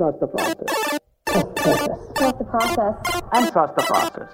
[0.00, 0.98] Trust the process.
[2.16, 2.94] Trust the process.
[3.32, 4.28] And trust the process.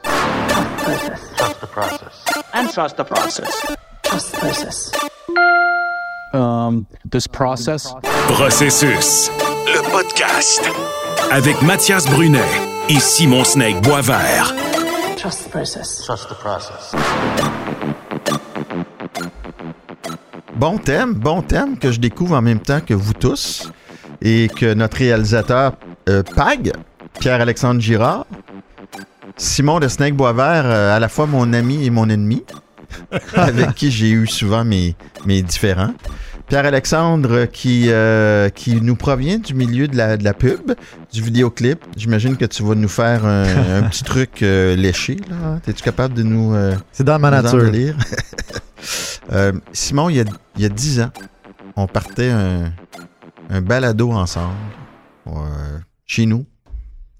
[1.36, 2.24] Trust the process.
[2.54, 3.76] And trust the process.
[4.04, 4.92] Trust the process.
[6.32, 7.94] Um, this process?
[8.28, 9.30] Processus,
[9.66, 10.62] le podcast.
[11.32, 12.40] Avec Mathias Brunet
[12.88, 14.54] et Simon Snake Boisvert.
[15.16, 16.04] Trust the process.
[16.04, 16.94] Trust the process.
[20.54, 23.72] Bon thème, bon thème que je découvre en même temps que vous tous
[24.20, 25.72] et que notre réalisateur
[26.10, 26.72] euh, PAG,
[27.18, 28.26] Pierre-Alexandre Girard,
[29.38, 32.44] Simon de Snake Boisvert, euh, à la fois mon ami et mon ennemi,
[33.34, 35.94] avec qui j'ai eu souvent mes, mes différends.
[36.48, 40.72] Pierre-Alexandre qui, euh, qui nous provient du milieu de la, de la pub,
[41.12, 41.84] du vidéoclip.
[41.96, 45.16] J'imagine que tu vas nous faire un, un petit truc euh, léché.
[45.28, 45.58] là.
[45.66, 46.54] Es-tu capable de nous...
[46.54, 47.64] euh, C'est dans ma nature.
[49.72, 50.24] Simon, il y, a,
[50.56, 51.10] il y a 10 ans,
[51.74, 52.72] on partait un,
[53.50, 54.54] un balado ensemble
[56.04, 56.46] chez nous,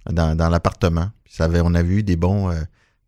[0.09, 1.09] dans, dans l'appartement.
[1.41, 2.53] On avait eu des bons,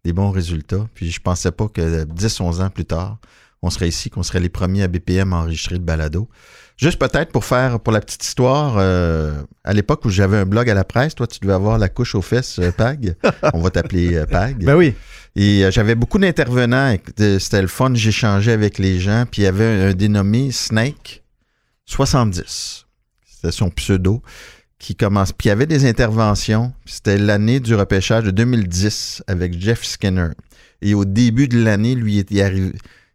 [0.05, 0.85] des bons résultats.
[0.95, 3.19] Puis je pensais pas que 10-11 ans plus tard,
[3.63, 6.29] on serait ici, qu'on serait les premiers à BPM à enregistrer le balado.
[6.77, 10.71] Juste peut-être pour faire, pour la petite histoire, euh, à l'époque où j'avais un blog
[10.71, 13.17] à la presse, toi, tu devais avoir la couche aux fesses, euh, Pag.
[13.53, 14.65] on va t'appeler euh, Pag.
[14.65, 14.95] Ben oui.
[15.35, 16.97] Et j'avais beaucoup d'intervenants.
[17.17, 17.93] C'était le fun.
[17.95, 19.25] J'échangeais avec les gens.
[19.31, 21.23] Puis il y avait un, un dénommé Snake
[21.87, 22.87] 70.
[23.25, 24.23] C'était son pseudo.
[24.81, 25.33] Qui commence.
[25.33, 26.73] Puis il y avait des interventions.
[26.87, 30.31] C'était l'année du repêchage de 2010 avec Jeff Skinner.
[30.83, 32.73] Et au début de l'année, lui, il arrive,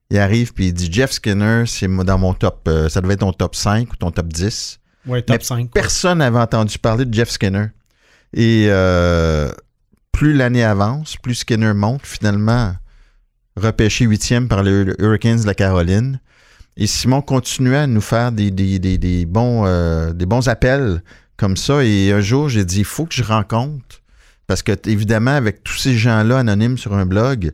[0.09, 2.67] il arrive puis il dit Jeff Skinner, c'est dans mon top.
[2.67, 4.79] euh, ça devait être ton top 5 ou ton top 10.
[5.07, 5.71] Ouais, top Mais 5.
[5.71, 7.67] Personne n'avait entendu parler de Jeff Skinner.
[8.33, 9.51] Et euh,
[10.11, 12.73] plus l'année avance, plus Skinner monte, finalement
[13.55, 16.19] repêché huitième par les Hurricanes de la Caroline.
[16.75, 21.03] Et Simon continuait à nous faire des, des, des, des bons, euh, des bons appels
[21.37, 21.83] comme ça.
[21.83, 24.01] Et un jour, j'ai dit, il faut que je rencontre.
[24.47, 27.51] Parce que, évidemment, avec tous ces gens-là anonymes sur un blog,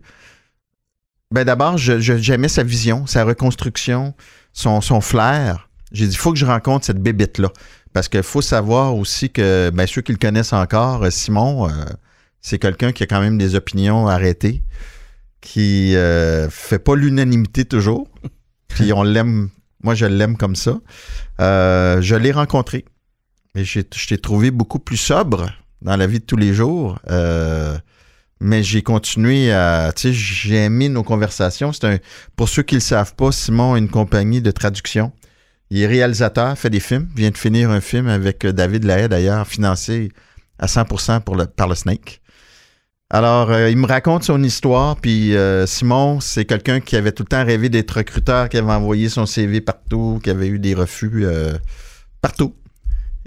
[1.31, 4.15] ben d'abord, j'aimais sa vision, sa reconstruction,
[4.53, 5.69] son, son flair.
[5.91, 7.49] J'ai dit, il faut que je rencontre cette bébête-là.
[7.93, 11.71] Parce qu'il faut savoir aussi que, ben, ceux qui le connaissent encore, euh, Simon, euh,
[12.41, 14.63] c'est quelqu'un qui a quand même des opinions arrêtées,
[15.41, 18.07] qui euh, fait pas l'unanimité toujours.
[18.67, 19.49] Puis on l'aime,
[19.83, 20.79] moi je l'aime comme ça.
[21.39, 22.85] Euh, je l'ai rencontré.
[23.55, 25.51] Et je t'ai trouvé beaucoup plus sobre
[25.81, 26.99] dans la vie de tous les jours.
[28.41, 29.91] Mais j'ai continué à.
[29.95, 31.73] Tu sais, j'ai aimé nos conversations.
[31.73, 31.97] C'est un.
[32.35, 35.11] Pour ceux qui le savent pas, Simon a une compagnie de traduction.
[35.71, 37.07] Il est réalisateur, fait des films.
[37.15, 40.11] Vient de finir un film avec euh, David Lahaye, d'ailleurs, financé
[40.57, 42.21] à 100% pour par le Snake.
[43.11, 47.23] Alors, euh, il me raconte son histoire, puis euh, Simon, c'est quelqu'un qui avait tout
[47.23, 50.73] le temps rêvé d'être recruteur, qui avait envoyé son CV partout, qui avait eu des
[50.73, 51.25] refus
[52.21, 52.55] partout.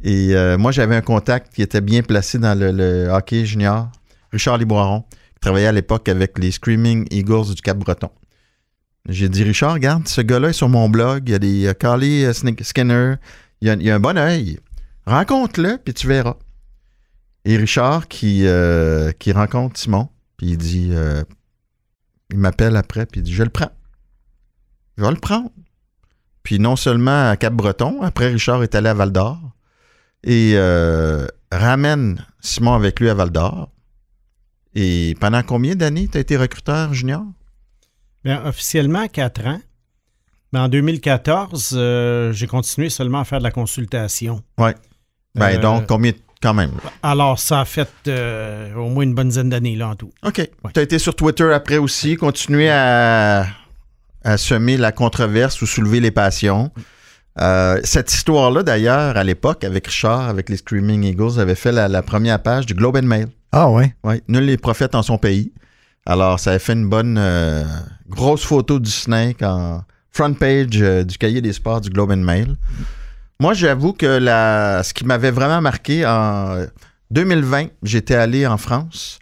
[0.05, 3.91] Et moi, j'avais un contact qui était bien placé dans le hockey junior,
[4.33, 5.05] Richard Liboiron,
[5.35, 8.11] qui travaillait à l'époque avec les Screaming Eagles du Cap-Breton.
[9.09, 11.75] J'ai dit, Richard, regarde, ce gars-là est sur mon blog, il y a des euh,
[11.75, 13.17] Carly euh, Skinner,
[13.61, 14.61] il y a, a un bon œil.
[15.07, 16.37] Rencontre-le, puis tu verras.
[17.45, 20.93] Et Richard qui, euh, rencontre Simon, puis il dit,
[22.31, 23.73] il m'appelle après, puis il dit, je le prends.
[24.97, 25.51] Je vais le prendre.
[26.45, 29.41] Puis non seulement à Cap-Breton, après Richard est allé à Val-d'Or
[30.23, 30.57] et
[31.51, 33.72] ramène Simon avec lui à Val-d'Or.
[34.75, 37.23] Et pendant combien d'années tu as été recruteur junior?
[38.25, 39.61] Ben, officiellement, 4 ans.
[40.53, 44.43] Mais en 2014, euh, j'ai continué seulement à faire de la consultation.
[44.59, 44.75] Ouais.
[45.35, 46.13] Ben Euh, donc, combien
[46.43, 46.73] quand même?
[47.03, 50.11] Alors, ça a fait euh, au moins une bonne dizaine d'années là en tout.
[50.25, 50.49] OK.
[50.75, 53.47] Tu as été sur Twitter après aussi, continué à,
[54.25, 56.71] à semer la controverse ou soulever les passions.
[57.41, 61.89] Euh, cette histoire-là, d'ailleurs, à l'époque, avec Richard, avec les Screaming Eagles, avait fait la,
[61.89, 63.29] la première page du Globe and Mail.
[63.53, 63.95] Ah ouais.
[64.05, 65.53] Oui, nul n'est prophète en son pays.
[66.05, 67.65] Alors, ça a fait une bonne euh,
[68.09, 72.17] grosse photo du Snake en front page euh, du cahier des sports du Globe and
[72.19, 72.57] Mail.
[73.41, 76.65] Moi, j'avoue que la, ce qui m'avait vraiment marqué en
[77.11, 79.19] 2020, j'étais allé en France.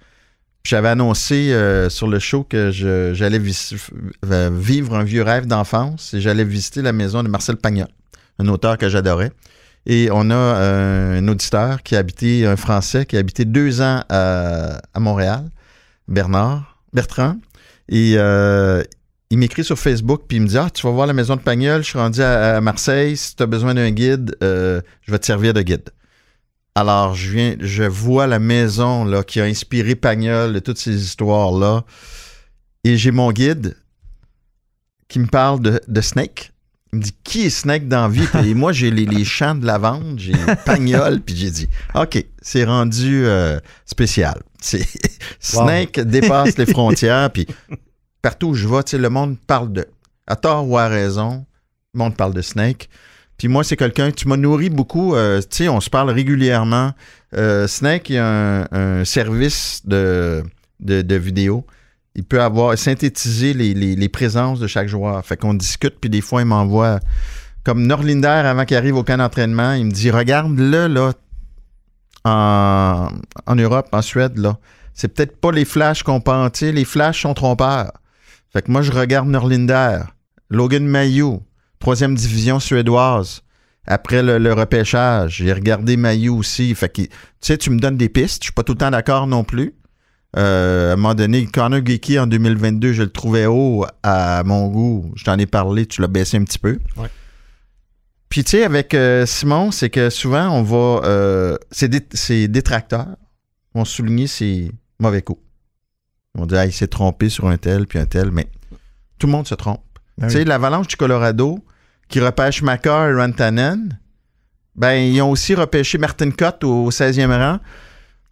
[0.63, 6.45] J'avais annoncé euh, sur le show que j'allais vivre un vieux rêve d'enfance et j'allais
[6.45, 7.89] visiter la maison de Marcel Pagnol,
[8.41, 9.31] un auteur que j'adorais.
[9.87, 13.81] Et on a euh, un auditeur qui a habité, un Français qui a habité deux
[13.81, 15.49] ans à, Montréal,
[16.09, 17.37] Bernard, Bertrand.
[17.89, 18.83] Et euh,
[19.31, 21.41] il m'écrit sur Facebook, puis il me dit Ah, tu vas voir la maison de
[21.41, 25.19] Pagnol, je suis rendu à, Marseille, si tu as besoin d'un guide, euh, je vais
[25.19, 25.91] te servir de guide.
[26.75, 31.03] Alors, je viens, je vois la maison là, qui a inspiré Pagnol de toutes ces
[31.03, 31.85] histoires-là.
[32.85, 33.77] Et j'ai mon guide.
[35.09, 36.53] qui me parle de Snake.
[36.93, 38.27] Il me dit qui est Snake dans la vie?
[38.45, 40.33] Et moi, j'ai les, les champs de lavande, j'ai
[40.67, 44.41] Pagnol, puis j'ai dit OK, c'est rendu euh, spécial.
[45.41, 47.47] Snake dépasse les frontières, puis
[48.23, 49.87] partout où je vais, le monde parle de.
[50.27, 51.45] À tort ou à raison,
[51.95, 52.89] le monde parle de Snake.
[53.37, 55.15] Puis moi, c'est quelqu'un, tu m'as nourri beaucoup.
[55.15, 56.93] euh, tu sais, on se parle régulièrement.
[57.35, 60.43] Euh, Snake, il y a un, un service de,
[60.79, 61.65] de, de vidéo.
[62.15, 65.25] Il peut avoir synthétisé les, les- présences de chaque joueur.
[65.25, 66.99] Fait qu'on discute, puis des fois, il m'envoie
[67.65, 69.75] comme Norlinder avant qu'il arrive au camp d'entraînement.
[69.75, 71.13] Il me dit Regarde-le, là,
[72.25, 73.09] en,
[73.47, 74.59] en Europe, en Suède, là.
[74.93, 76.23] C'est peut-être pas les flashs qu'on
[76.53, 77.93] sais, les flashs sont trompeurs.
[78.53, 80.01] Fait que moi, je regarde Norlinder,
[80.51, 81.43] Logan Mayou,
[81.79, 83.43] troisième division suédoise.
[83.87, 86.75] Après le, le repêchage, j'ai regardé Mayou aussi.
[86.75, 87.09] Fait que, tu
[87.41, 88.43] sais, tu me donnes des pistes.
[88.43, 89.75] Je suis pas tout le temps d'accord non plus.
[90.37, 94.69] Euh, à un moment donné, Connor Geeky en 2022, je le trouvais haut à mon
[94.69, 95.13] goût.
[95.17, 96.79] Je t'en ai parlé, tu l'as baissé un petit peu.
[96.97, 97.09] Ouais.
[98.29, 101.01] Puis tu sais, avec euh, Simon, c'est que souvent on va.
[101.09, 103.09] Euh, ses, dé- ses détracteurs
[103.75, 105.41] vont souligner ses mauvais coups.
[106.37, 108.47] Vont dire, ah, il s'est trompé sur un tel, puis un tel, mais
[109.19, 109.83] tout le monde se trompe.
[110.17, 111.59] Ben tu sais, l'Avalanche du Colorado,
[112.09, 113.99] qui repêche Makar et Rantanen,
[114.77, 117.59] ben, ils ont aussi repêché Martin Cott au 16e rang.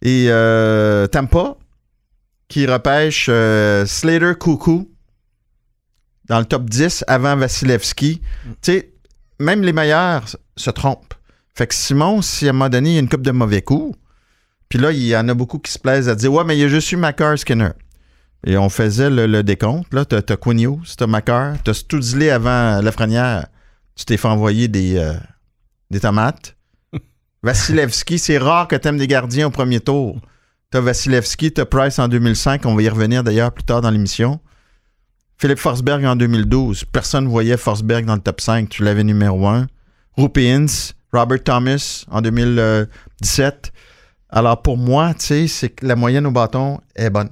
[0.01, 1.57] Et euh, Tampa,
[2.49, 4.91] qui repêche euh, Slater Coucou
[6.27, 8.21] dans le top 10 avant Vasilevski.
[8.45, 8.93] Tu sais,
[9.39, 10.25] même les meilleurs
[10.57, 11.13] se trompent.
[11.55, 13.61] Fait que Simon, si à un moment donné, il y a une coupe de mauvais
[13.61, 13.97] coups,
[14.67, 16.61] puis là, il y en a beaucoup qui se plaisent à dire Ouais, mais il
[16.61, 17.71] y a juste eu Makar Skinner.
[18.45, 19.93] Et on faisait le, le décompte.
[19.93, 23.47] Là, t'as, t'as Quinn Hughes, t'as Makar, t'as Studley avant Lafrenière.
[23.95, 25.15] Tu t'es fait envoyer des, euh,
[25.91, 26.55] des tomates.
[27.43, 30.21] Vasilevski, c'est rare que t'aimes des gardiens au premier tour.
[30.71, 32.63] T'as Vasilevski, t'as Price en 2005.
[32.67, 34.39] On va y revenir d'ailleurs plus tard dans l'émission.
[35.39, 36.85] Philippe Forsberg en 2012.
[36.85, 38.69] Personne ne voyait Forsberg dans le top 5.
[38.69, 39.65] Tu l'avais numéro 1.
[40.15, 40.67] Rupiens,
[41.11, 43.71] Robert Thomas en 2017.
[44.29, 47.31] Alors pour moi, tu sais, c'est que la moyenne au bâton est bonne.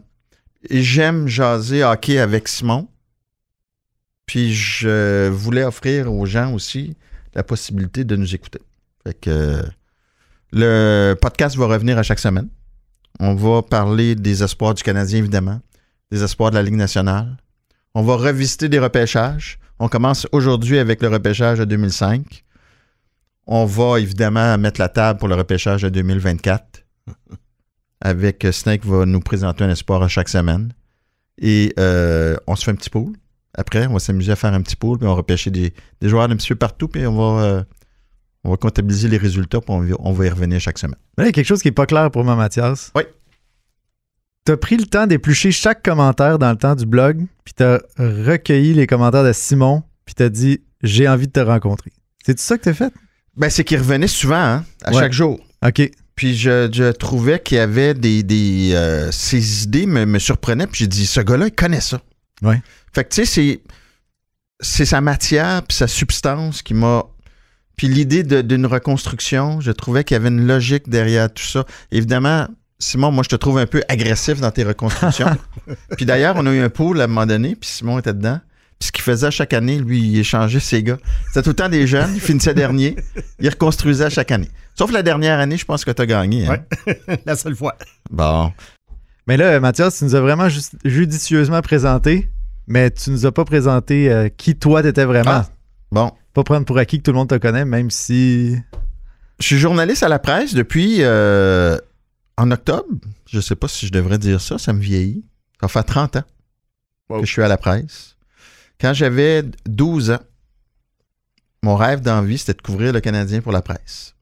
[0.71, 2.87] J'aime jaser hockey avec Simon.
[4.25, 6.97] Puis je voulais offrir aux gens aussi
[7.35, 8.61] la possibilité de nous écouter.
[9.05, 9.63] Fait que euh,
[10.51, 12.49] le podcast va revenir à chaque semaine.
[13.19, 15.59] On va parler des espoirs du Canadien, évidemment,
[16.11, 17.37] des espoirs de la Ligue nationale.
[17.95, 19.59] On va revisiter des repêchages.
[19.79, 22.43] On commence aujourd'hui avec le repêchage de 2005.
[23.47, 26.85] On va évidemment mettre la table pour le repêchage de 2024.
[28.01, 30.73] Avec Snake va nous présenter un espoir à chaque semaine.
[31.41, 33.13] Et euh, on se fait un petit pool.
[33.55, 36.09] Après, on va s'amuser à faire un petit pool, puis on va repêcher des, des
[36.09, 37.63] joueurs d'un petit peu partout, puis on va, euh,
[38.47, 40.95] on va comptabiliser les résultats, puis on va, on va y revenir chaque semaine.
[41.17, 42.91] Mais là, il y a quelque chose qui n'est pas clair pour moi, Mathias.
[42.95, 43.03] Oui.
[44.45, 47.63] Tu as pris le temps d'éplucher chaque commentaire dans le temps du blog, puis tu
[47.63, 51.91] as recueilli les commentaires de Simon, puis tu as dit j'ai envie de te rencontrer.
[52.25, 52.93] C'est ça que tu as fait?
[53.35, 54.99] Ben, c'est qu'il revenait souvent, hein, à Ouais.
[55.01, 55.39] chaque jour.
[55.65, 55.81] OK.
[56.15, 58.23] Puis je, je trouvais qu'il y avait des.
[58.23, 60.65] des euh, ses idées me, me surprenaient.
[60.67, 62.01] Puis j'ai dit, ce gars-là, il connaît ça.
[62.41, 62.59] Ouais.
[62.93, 63.61] Fait que tu sais, c'est.
[64.59, 67.03] C'est sa matière puis sa substance qui m'a.
[67.77, 71.63] Puis l'idée d'une reconstruction, je trouvais qu'il y avait une logique derrière tout ça.
[71.91, 72.47] Évidemment,
[72.79, 75.37] Simon, moi, je te trouve un peu agressif dans tes reconstructions.
[75.95, 78.39] puis d'ailleurs, on a eu un pool à un moment donné, puis Simon était dedans.
[78.79, 80.97] Puis ce qu'il faisait chaque année, lui, il échangeait ses gars.
[81.27, 82.95] C'était tout le temps des jeunes, il finissait dernier,
[83.39, 84.49] il reconstruisait à chaque année.
[84.75, 86.47] Sauf la dernière année, je pense que tu as gagné.
[86.47, 86.57] hein.
[87.25, 87.75] La seule fois.
[88.11, 88.51] Bon.
[89.27, 90.47] Mais là, Mathias, tu nous as vraiment
[90.85, 92.29] judicieusement présenté,
[92.67, 95.31] mais tu nous as pas présenté euh, qui toi t'étais vraiment.
[95.31, 95.49] Ah.
[95.91, 96.11] Bon.
[96.37, 98.55] Pas prendre pour acquis que tout le monde te connaît, même si.
[99.39, 101.79] Je suis journaliste à la presse depuis euh,
[102.37, 102.85] en octobre.
[103.27, 105.25] Je sais pas si je devrais dire ça, ça me vieillit.
[105.59, 106.23] Ça fait 30 ans
[107.09, 107.21] Wow.
[107.21, 108.17] que je suis à la presse.
[108.79, 110.19] Quand j'avais 12 ans,
[111.63, 114.13] mon rêve d'envie, c'était de couvrir le Canadien pour la presse.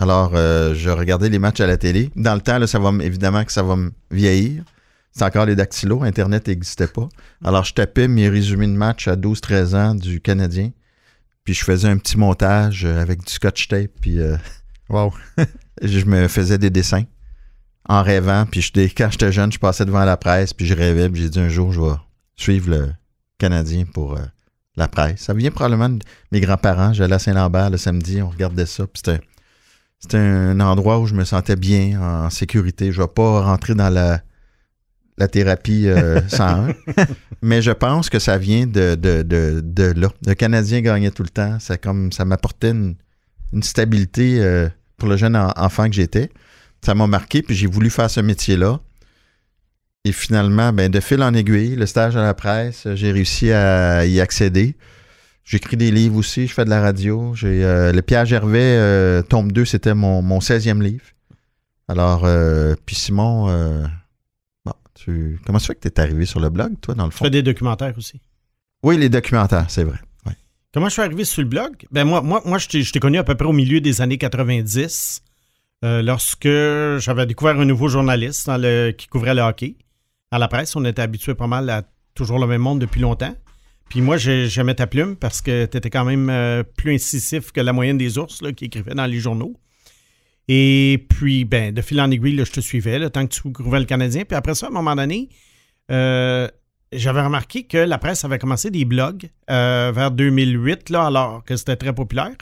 [0.00, 2.10] Alors, euh, je regardais les matchs à la télé.
[2.14, 4.64] Dans le temps, là, ça va évidemment que ça va me vieillir.
[5.12, 7.08] C'est encore les dactylos, Internet n'existait pas.
[7.42, 10.72] Alors, je tapais mes résumés de match à 12-13 ans du Canadien.
[11.44, 13.90] Puis je faisais un petit montage euh, avec du scotch tape.
[14.00, 14.36] Puis euh,
[14.88, 15.12] Wow.
[15.82, 17.04] je me faisais des dessins
[17.88, 18.46] en rêvant.
[18.46, 20.52] Puis je, quand j'étais jeune, je passais devant la presse.
[20.52, 21.08] Puis je rêvais.
[21.08, 21.96] Puis j'ai dit un jour, je vais
[22.36, 22.92] suivre le
[23.38, 24.22] Canadien pour euh,
[24.76, 25.20] la presse.
[25.22, 26.92] Ça vient probablement de mes grands-parents.
[26.92, 28.22] J'allais à Saint-Lambert le samedi.
[28.22, 28.86] On regardait ça.
[28.86, 29.24] Puis c'était,
[29.98, 32.92] c'était un endroit où je me sentais bien, en sécurité.
[32.92, 34.20] Je ne vais pas rentrer dans la,
[35.22, 36.68] la thérapie euh, 101.
[37.42, 40.08] Mais je pense que ça vient de, de, de, de là.
[40.26, 41.58] Le Canadien gagnait tout le temps.
[41.60, 42.94] Ça, comme, ça m'apportait une,
[43.52, 46.28] une stabilité euh, pour le jeune en- enfant que j'étais.
[46.84, 48.80] Ça m'a marqué, puis j'ai voulu faire ce métier-là.
[50.04, 54.04] Et finalement, ben, de fil en aiguille, le stage à la presse, j'ai réussi à
[54.04, 54.74] y accéder.
[55.44, 57.34] J'écris des livres aussi, je fais de la radio.
[57.34, 61.04] J'ai euh, Le Pierre Gervais, euh, tome 2, c'était mon, mon 16e livre.
[61.88, 62.26] Alors,
[62.86, 63.48] puis Simon,
[64.94, 67.24] tu, comment ça fait que tu es arrivé sur le blog, toi, dans le fond?
[67.24, 68.20] fais des documentaires aussi.
[68.82, 69.98] Oui, les documentaires, c'est vrai.
[70.74, 71.84] Comment je suis arrivé sur le blog?
[71.90, 75.22] Ben moi, moi, moi je t'ai connu à peu près au milieu des années 90,
[75.84, 76.48] euh, lorsque
[76.98, 79.76] j'avais découvert un nouveau journaliste dans le- qui couvrait le hockey.
[80.30, 81.82] À la presse, on était habitué pas mal à
[82.14, 83.34] toujours le même monde depuis longtemps.
[83.90, 87.52] Puis moi, j'ai- j'aimais ta plume parce que tu étais quand même euh, plus incisif
[87.52, 89.54] que la moyenne des ours là, qui écrivaient dans les journaux.
[90.54, 93.40] Et puis, ben, de fil en aiguille, là, je te suivais, le tant que tu
[93.40, 94.24] couvrais le Canadien.
[94.26, 95.30] Puis après ça, à un moment donné,
[95.90, 96.46] euh,
[96.92, 101.56] j'avais remarqué que la presse avait commencé des blogs euh, vers 2008, là, alors que
[101.56, 102.34] c'était très populaire.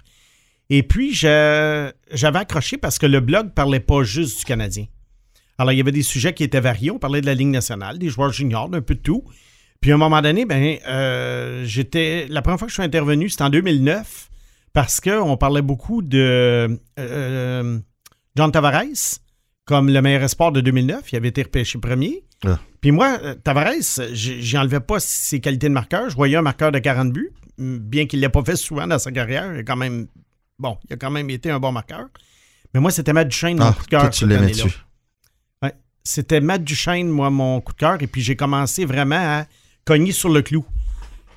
[0.70, 4.86] Et puis, j'avais accroché parce que le blog parlait pas juste du Canadien.
[5.56, 6.90] Alors, il y avait des sujets qui étaient variés.
[6.90, 9.22] On parlait de la Ligue nationale, des joueurs juniors, d'un peu de tout.
[9.80, 12.26] Puis, à un moment donné, ben, euh, j'étais.
[12.28, 14.30] La première fois que je suis intervenu, c'était en 2009,
[14.72, 16.76] parce qu'on parlait beaucoup de
[18.40, 19.18] John Tavares
[19.66, 21.12] comme le meilleur espoir de 2009.
[21.12, 22.24] Il avait été repêché premier.
[22.42, 22.58] Ah.
[22.80, 23.74] Puis moi, euh, Tavares,
[24.14, 26.08] j'enlevais pas ses qualités de marqueur.
[26.08, 27.28] Je voyais un marqueur de 40 buts,
[27.58, 29.52] bien qu'il ne l'ait pas fait souvent dans sa carrière.
[29.54, 30.06] Il a quand même,
[30.58, 32.06] bon, il a quand même été un bon marqueur.
[32.72, 34.08] Mais moi, c'était Matt Duchesne, mon Ah, coup de cœur.
[34.08, 34.24] tu.
[36.02, 37.98] C'était Matt Duchesne, moi, mon coup de cœur.
[38.00, 39.44] Et puis j'ai commencé vraiment à
[39.84, 40.64] cogner sur le clou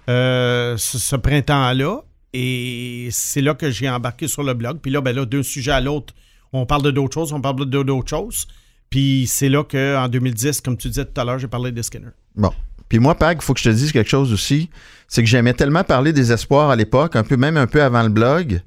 [0.10, 2.02] euh, ce, ce printemps-là.
[2.32, 4.80] Et c'est là que j'ai embarqué sur le blog.
[4.82, 6.14] Puis là, ben là, d'un sujet à l'autre,
[6.54, 8.48] on parle de d'autres choses, on parle de d'autres choses.
[8.90, 12.10] Puis c'est là qu'en 2010, comme tu disais tout à l'heure, j'ai parlé de Skinner.
[12.36, 12.52] Bon.
[12.90, 14.70] Puis moi, Pag, il faut que je te dise quelque chose aussi.
[15.08, 18.04] C'est que j'aimais tellement parler des espoirs à l'époque, un peu même un peu avant
[18.04, 18.62] le blog.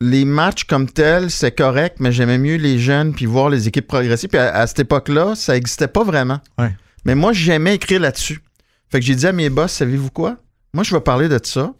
[0.00, 3.88] Les matchs comme tels, c'est correct, mais j'aimais mieux les jeunes puis voir les équipes
[3.88, 4.28] progresser.
[4.28, 6.40] Puis à, à cette époque-là, ça n'existait pas vraiment.
[6.58, 6.74] Ouais.
[7.04, 8.40] Mais moi, j'aimais écrire là-dessus.
[8.88, 10.36] Fait que j'ai dit à mes boss, savez-vous quoi?
[10.72, 11.72] Moi, je vais parler de ça.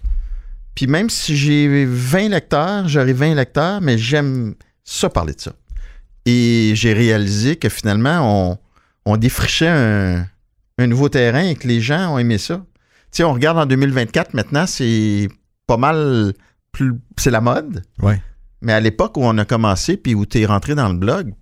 [0.75, 4.55] Puis même si j'ai 20 lecteurs, j'aurai 20 lecteurs, mais j'aime
[4.85, 5.53] ça parler de ça.
[6.27, 8.59] Et j'ai réalisé que finalement, on,
[9.05, 10.27] on défrichait un,
[10.79, 12.65] un nouveau terrain et que les gens ont aimé ça.
[12.77, 15.29] Tu sais, on regarde en 2024, maintenant, c'est
[15.67, 16.33] pas mal
[16.73, 16.95] plus.
[17.19, 17.83] C'est la mode.
[18.01, 18.21] Ouais.
[18.61, 21.35] Mais à l'époque où on a commencé, puis où tu es rentré dans le blog,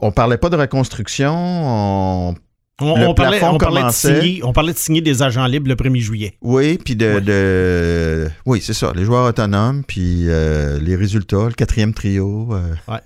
[0.00, 2.34] on parlait pas de reconstruction, on
[2.80, 5.46] On, Le on parlait, plafond on, parlait de signer, on parlait de signer des agents
[5.46, 6.34] libres le 1er juillet.
[6.40, 7.20] Oui, puis de, Ouais.
[7.20, 8.92] de- Oui, c'est ça.
[8.94, 12.48] Les joueurs autonomes, puis euh, les résultats, le quatrième trio.
[12.52, 12.96] euh, Ouais.
[12.96, 13.02] Fait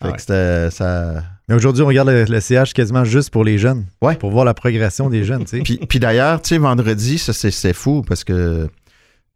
[0.00, 0.12] Ah ouais.
[0.14, 0.70] que c'était.
[0.70, 1.22] Ça...
[1.48, 3.84] Mais aujourd'hui, on regarde le, le CH quasiment juste pour les jeunes.
[4.02, 4.16] Ouais.
[4.16, 5.62] Pour voir la progression des jeunes, tu sais.
[5.62, 8.68] Puis, puis d'ailleurs, tu sais, vendredi, ça, c'est, c'est fou parce que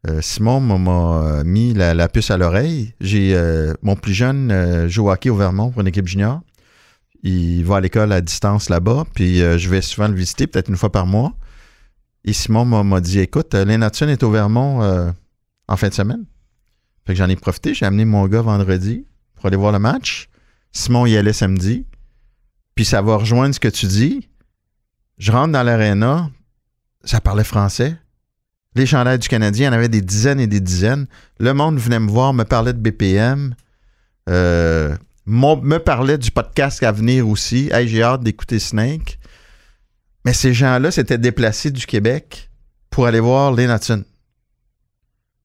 [0.08, 2.92] euh, Simon m'a, mis la, la puce à l'oreille.
[3.00, 6.40] J'ai euh, mon plus jeune euh, joue hockey au Vermont pour une équipe junior.
[7.22, 10.68] Il va à l'école à distance là-bas, puis euh, je vais souvent le visiter, peut-être
[10.68, 11.34] une fois par mois.
[12.24, 15.10] Et Simon m'a, dit Écoute, euh, Hudson est au Vermont euh,
[15.66, 16.24] en fin de semaine.
[17.06, 17.74] Fait que j'en ai profité.
[17.74, 20.28] J'ai amené mon gars vendredi pour aller voir le match.
[20.72, 21.86] Simon y allait samedi.
[22.74, 24.28] Puis ça va rejoindre ce que tu dis.
[25.16, 26.30] Je rentre dans l'aréna,
[27.02, 27.96] ça parlait français.
[28.74, 31.06] Les chandails du Canadien, il y en avait des dizaines et des dizaines.
[31.40, 33.54] Le monde venait me voir, me parlait de BPM.
[34.28, 34.96] Euh,
[35.28, 37.68] mon- me parlait du podcast à venir aussi.
[37.72, 39.18] Hey, j'ai hâte d'écouter Snake.
[40.24, 42.50] Mais ces gens-là s'étaient déplacés du Québec
[42.90, 44.04] pour aller voir les Hudson.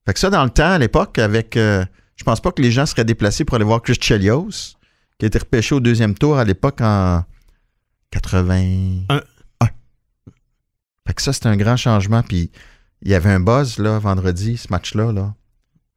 [0.06, 1.56] Fait que ça, dans le temps, à l'époque, avec.
[1.58, 1.86] euh,
[2.16, 4.50] je pense pas que les gens seraient déplacés pour aller voir Chris Chelios,
[5.18, 7.24] qui a été repêché au deuxième tour à l'époque en
[8.12, 9.04] 80.
[9.10, 9.22] Un.
[11.08, 12.24] Fait que ça, c'était un grand changement.
[12.24, 12.50] Puis
[13.02, 15.34] il y avait un buzz, là, vendredi, ce match-là, là.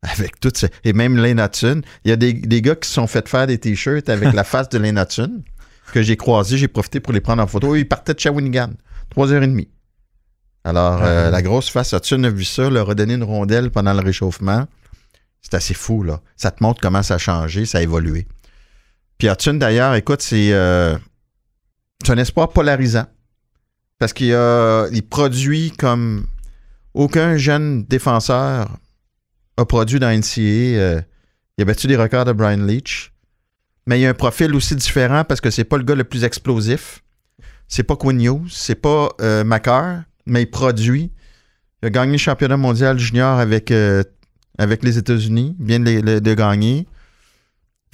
[0.03, 0.69] Avec tout ça.
[0.85, 1.83] Et même Lane Hudson.
[2.05, 4.45] Il y a des, des gars qui se sont fait faire des t-shirts avec la
[4.53, 5.43] face de Lane Hudson
[5.93, 6.59] que j'ai croisé.
[6.59, 7.75] J'ai profité pour les prendre en photo.
[7.77, 8.71] Ils partaient de Shawinigan.
[9.11, 9.69] Trois heures et demie.
[10.65, 13.93] Alors, euh, la grosse face Hudson a vu ça, leur a donné une rondelle pendant
[13.95, 14.67] le réchauffement.
[15.41, 16.21] C'est assez fou, là.
[16.37, 18.27] Ça te montre comment ça a changé, ça a évolué.
[19.19, 20.97] Puis Hudson, d'ailleurs, écoute, c'est euh,
[22.05, 23.07] c'est un espoir polarisant.
[23.99, 26.27] Parce qu'il a- il produit comme
[26.95, 28.69] aucun jeune défenseur
[29.57, 30.41] a produit dans NCAA.
[30.79, 31.01] euh,
[31.59, 33.13] il a battu des records de Brian Leach.
[33.87, 36.25] Mais il a un profil aussi différent parce que c'est pas le gars le plus
[36.25, 37.03] explosif.
[37.69, 41.13] C'est pas Quinn Hughes, c'est pas euh, Macar, mais il produit.
[41.83, 44.03] Il a gagné le championnat mondial junior avec, euh,
[44.59, 45.57] avec les États-Unis.
[45.61, 46.87] Vient de, de gagner.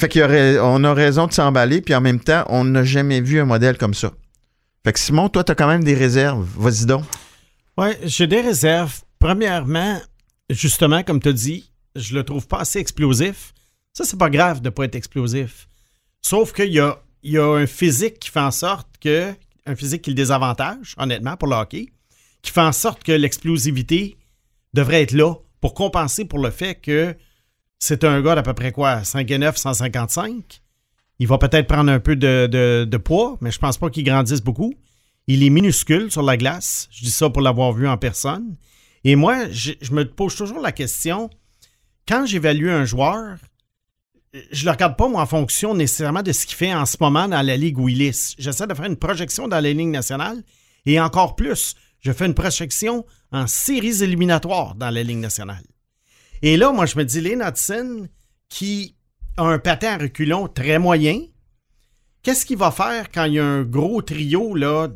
[0.01, 3.45] Fait qu'on a raison de s'emballer, puis en même temps, on n'a jamais vu un
[3.45, 4.11] modèle comme ça.
[4.85, 6.47] Fait que Simon, toi, t'as quand même des réserves.
[6.57, 7.05] Vas-y donc.
[7.79, 9.01] Oui, j'ai des réserves.
[9.19, 10.01] Premièrement,
[10.53, 13.53] justement, comme tu as dit, je le trouve pas assez explosif.
[13.93, 15.69] Ça, c'est pas grave de pas être explosif.
[16.23, 19.33] Sauf qu'il y a, y a un physique qui fait en sorte que
[19.67, 21.89] un physique qui le désavantage, honnêtement, pour le hockey,
[22.43, 24.17] qui fait en sorte que l'explosivité
[24.75, 27.15] devrait être là pour compenser pour le fait que
[27.79, 30.61] c'est un gars d'à peu près quoi, 5 et 9, 155.
[31.19, 34.03] Il va peut-être prendre un peu de, de- de poids, mais je pense pas qu'il
[34.05, 34.75] grandisse beaucoup.
[35.29, 36.89] Il est minuscule sur la glace.
[36.91, 38.57] Je dis ça pour l'avoir vu en personne.
[39.05, 41.29] Et moi, je, me pose toujours la question,
[42.07, 43.37] quand j'évalue un joueur,
[44.51, 47.29] je le regarde pas, moi, en fonction nécessairement de ce qu'il fait en ce moment
[47.29, 48.35] dans la Ligue est.
[48.39, 50.43] J'essaie de faire une projection dans la Ligue nationale
[50.87, 55.65] et encore plus, je fais une projection en séries éliminatoires dans la Ligue nationale.
[56.43, 58.09] Et là, moi, je me dis, Lane Hudson,
[58.49, 58.97] qui
[59.37, 61.21] a un patin à reculons très moyen,
[62.23, 64.89] qu'est-ce qu'il va faire quand il y a un gros trio, là,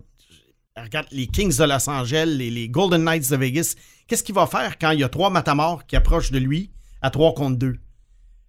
[0.77, 3.75] regarde, les Kings de Los Angeles, les, les Golden Knights de Vegas,
[4.07, 6.71] qu'est-ce qu'il va faire quand il y a trois matamors qui approchent de lui
[7.03, 7.77] à 3 contre 2?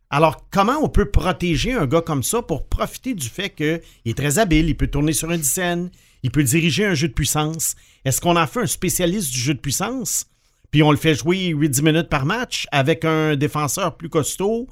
[0.10, 4.18] Alors, comment on peut protéger un gars comme ça pour profiter du fait qu'il est
[4.18, 5.90] très habile, il peut tourner sur une scène,
[6.24, 7.76] il peut diriger un jeu de puissance?
[8.06, 10.28] Est-ce qu'on en fait un spécialiste du jeu de puissance,
[10.72, 14.68] puis on le fait jouer 8-10 minutes par match avec un défenseur plus costaud?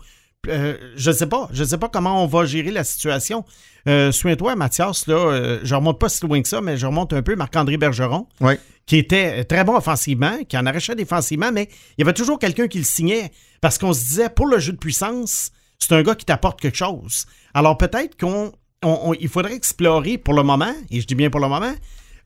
[0.47, 1.49] Euh, je ne sais pas.
[1.53, 3.43] Je ne sais pas comment on va gérer la situation.
[3.87, 7.13] Euh, Souviens-toi, Mathias, là, euh, je remonte pas si loin que ça, mais je remonte
[7.13, 8.53] un peu Marc-André Bergeron, Oui.
[8.85, 12.67] qui était très bon offensivement, qui en arrachait défensivement, mais il y avait toujours quelqu'un
[12.67, 16.15] qui le signait parce qu'on se disait, pour le jeu de puissance, c'est un gars
[16.15, 17.25] qui t'apporte quelque chose.
[17.53, 18.51] Alors peut-être qu'on
[18.83, 21.73] on- on- il faudrait explorer pour le moment, et je dis bien pour le moment,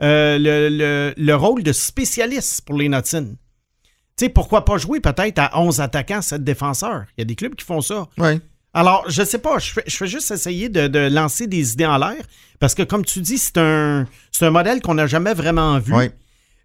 [0.02, 3.36] euh, le, le- le rôle de spécialiste pour les Notines.
[4.20, 7.06] Tu sais, pourquoi pas jouer peut-être à 11 attaquants, 7 défenseurs?
[7.18, 8.06] Il y a des clubs qui font ça.
[8.18, 8.42] Oui.
[8.74, 11.86] Alors, je sais pas, je fais, je fais juste essayer de, de lancer des idées
[11.86, 12.22] en l'air,
[12.60, 14.06] parce que comme tu dis, c'est un,
[14.42, 15.94] modèle qu'on n'a jamais vraiment vu.
[15.96, 16.10] Oui.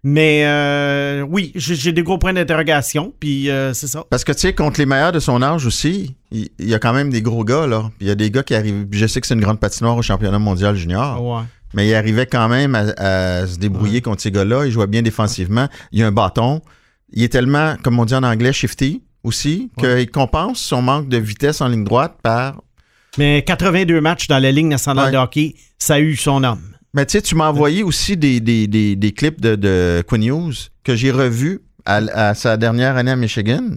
[0.03, 4.03] Mais euh, oui, j'ai des gros points d'interrogation, puis euh, c'est ça.
[4.09, 6.79] Parce que, tu sais, contre les meilleurs de son âge aussi, il il y, a
[6.79, 7.89] quand même des gros gars, là.
[8.01, 8.85] Il y a des gars qui arrivent.
[8.91, 11.43] Je sais que c'est une grande patinoire au championnat mondial junior, Ouais.
[11.73, 14.65] mais il arrivait quand même à, à se débrouiller contre ces gars-là.
[14.65, 15.69] Il jouait bien défensivement.
[15.93, 16.61] Il a un bâton.
[17.13, 21.17] Il est tellement, comme on dit en anglais, shifty aussi, qu'il compense son manque de
[21.17, 22.61] vitesse en ligne droite par.
[23.17, 25.11] Mais 82 matchs dans la Ligue nationale Ouais.
[25.11, 26.61] de hockey, ça a eu son homme.
[26.93, 30.23] Mais tu sais, tu m'as envoyé aussi des, des, des, des clips de, de Quinn
[30.23, 33.71] Hughes que j'ai revus à, à sa dernière année à Michigan.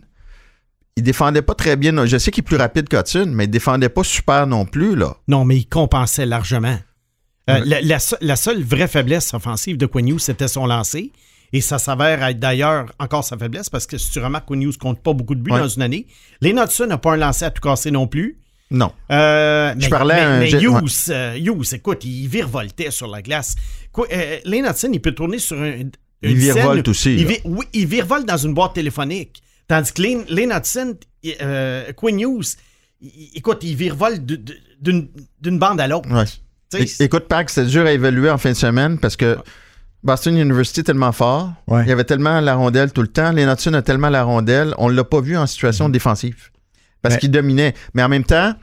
[0.97, 2.05] Il défendait pas très bien.
[2.07, 5.17] Je sais qu'il est plus rapide qu'Hudson, mais il défendait pas super non plus, là.
[5.29, 6.77] Non, mais il compensait largement.
[7.51, 7.81] Euh, Ouais.
[7.83, 11.13] la, la seule vraie faiblesse offensive de Quinn Hughes, c'était son lancer.
[11.53, 14.77] Et ça s'avère être d'ailleurs encore sa faiblesse parce que si tu remarques, Quinn Hughes
[14.79, 15.61] compte pas beaucoup de buts Ouais.
[15.61, 16.07] dans une année.
[16.43, 18.39] Les Hudson n'a pas un lancer à tout casser non plus.
[18.71, 18.93] Non.
[19.11, 23.09] Euh, Je mais, parlais mais, à un mais Hughes, euh, Hughes, écoute, il virevoltait sur
[23.09, 23.57] la glace.
[23.93, 25.73] Quoi, euh, il peut tourner sur un.
[25.79, 25.91] une
[26.23, 27.31] Il virevolte scène- aussi, Il là.
[27.33, 29.43] vi- oui, il virevolte dans une boîte téléphonique.
[29.69, 32.57] Tandis que Lane, Lane Hudson, il- euh, Quinn Hughes,
[33.35, 34.23] écoute, il virevolte
[34.83, 36.09] d'une bande à l'autre.
[36.13, 36.25] Ouais.
[37.01, 39.39] Écoute, Pac, c'était dur à évaluer en fin de semaine parce que
[40.03, 41.53] Boston University est tellement fort.
[41.67, 41.83] Ouais.
[41.85, 43.33] Il y avait tellement la rondelle tout le temps.
[43.33, 44.75] Les Hudson a tellement la rondelle.
[44.79, 46.51] On l'a pas vu en situation défensive
[47.03, 47.75] parce qu'il dominait.
[47.95, 48.55] Mais en même temps,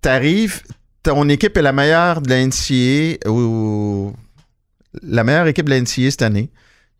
[0.00, 0.62] t'arrives,
[1.02, 4.14] ton équipe est la meilleure de la NCA ou
[5.02, 6.50] la meilleure équipe de la NCA cette année.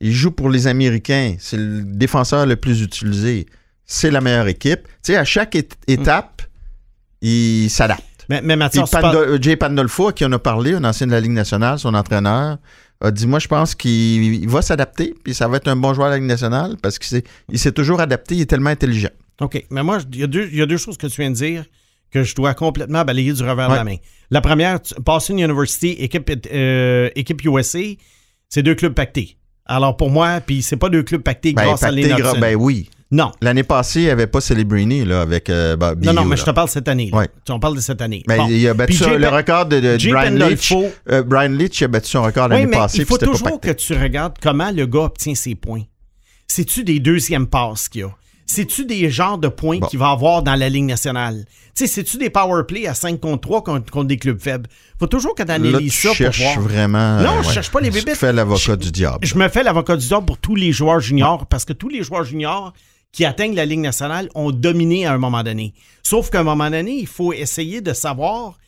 [0.01, 1.37] Il joue pour les Américains.
[1.39, 3.47] C'est le défenseur le plus utilisé.
[3.87, 4.83] C'est la meilleure équipe.
[5.03, 6.43] Tu sais, à chaque é- étape,
[7.21, 8.03] il s'adapte.
[8.29, 8.57] mais, mais
[9.41, 12.59] Jay Pandolfo, à qui on a parlé, un ancien de la Ligue nationale, son entraîneur,
[13.05, 15.95] a dit Moi, je pense qu'il il va s'adapter, puis ça va être un bon
[15.95, 17.23] joueur de la Ligue nationale parce qu'il
[17.59, 19.11] s'est, toujours adapté, il est tellement intelligent.
[19.41, 19.65] OK.
[19.71, 21.37] Mais moi, il y, a deux- il y a deux choses que tu viens de
[21.37, 21.65] dire
[22.11, 23.97] que je dois complètement balayer du revers de la main.
[24.31, 27.81] La première, Boston University, équipe, euh, équipe USA,
[28.49, 29.37] c'est deux clubs pactés.
[29.67, 32.39] Alors pour moi, puis c'est pas deux clubs pactés Ben, grâce à pacté gra- Hudson.
[32.41, 32.89] ben oui.
[33.15, 33.31] Non.
[33.41, 36.37] L'année passée, il n'y avait pas Celebrini là, avec euh, bah, Non, non, mais là.
[36.37, 37.11] je te parle cette année.
[37.13, 37.19] là.
[37.19, 37.29] Ouais.
[37.45, 38.25] Tu- On parle de cette année.
[38.27, 38.49] Bon.
[38.49, 40.73] Il a battu le record de, de Brian Leach.
[41.11, 42.99] Euh, Brian Leach a battu son record Oui, l'année mais passée.
[42.99, 45.83] il faut toujours que tu regardes comment le gars obtient ses points.
[46.49, 48.11] C'est-tu des deuxièmes passes qu'il y a?
[48.47, 49.87] C'est-tu des genres de points Bon.
[49.87, 51.45] qu'il va avoir dans la Ligue nationale?
[51.75, 54.69] Tu sais, c'est-tu des power play à 5 contre 3 contre, contre des clubs faibles?
[55.01, 56.61] faut toujours que analyses ça pour voir.
[56.61, 57.21] vraiment.
[57.23, 57.55] Non, euh, je ouais.
[57.55, 58.17] cherche pas les te bébites.
[58.17, 59.19] fais l'avocat Je- du diable.
[59.23, 62.03] Je me fais l'avocat du diable pour tous les joueurs juniors parce que tous les
[62.03, 62.75] joueurs juniors
[63.15, 65.73] qui atteignent la Ligue nationale ont dominé à un moment donné.
[66.03, 68.59] Sauf qu'à un moment donné, il faut essayer de savoir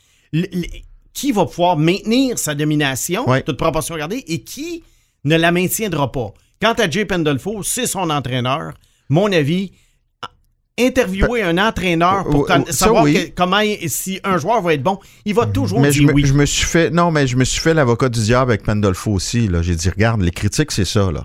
[1.12, 3.42] qui va pouvoir maintenir sa domination, Ouais.
[3.42, 4.84] toute proportion gardée, et qui
[5.24, 6.32] ne la maintiendra pas.
[6.62, 8.72] Quant à Jay Pendolfo, c'est son entraîneur.
[9.08, 9.72] Mon avis,
[10.78, 13.14] interviewer un entraîneur pour ça, savoir oui.
[13.14, 16.12] que- comment si un joueur va être bon, il va toujours Mais je dire me,
[16.14, 16.24] oui.
[16.26, 16.90] je me suis fait.
[16.90, 19.48] Non, mais je me suis fait l'avocat du diable avec Pandolfo aussi.
[19.48, 19.62] Là.
[19.62, 21.10] J'ai dit, regarde, les critiques, c'est ça.
[21.10, 21.24] Là.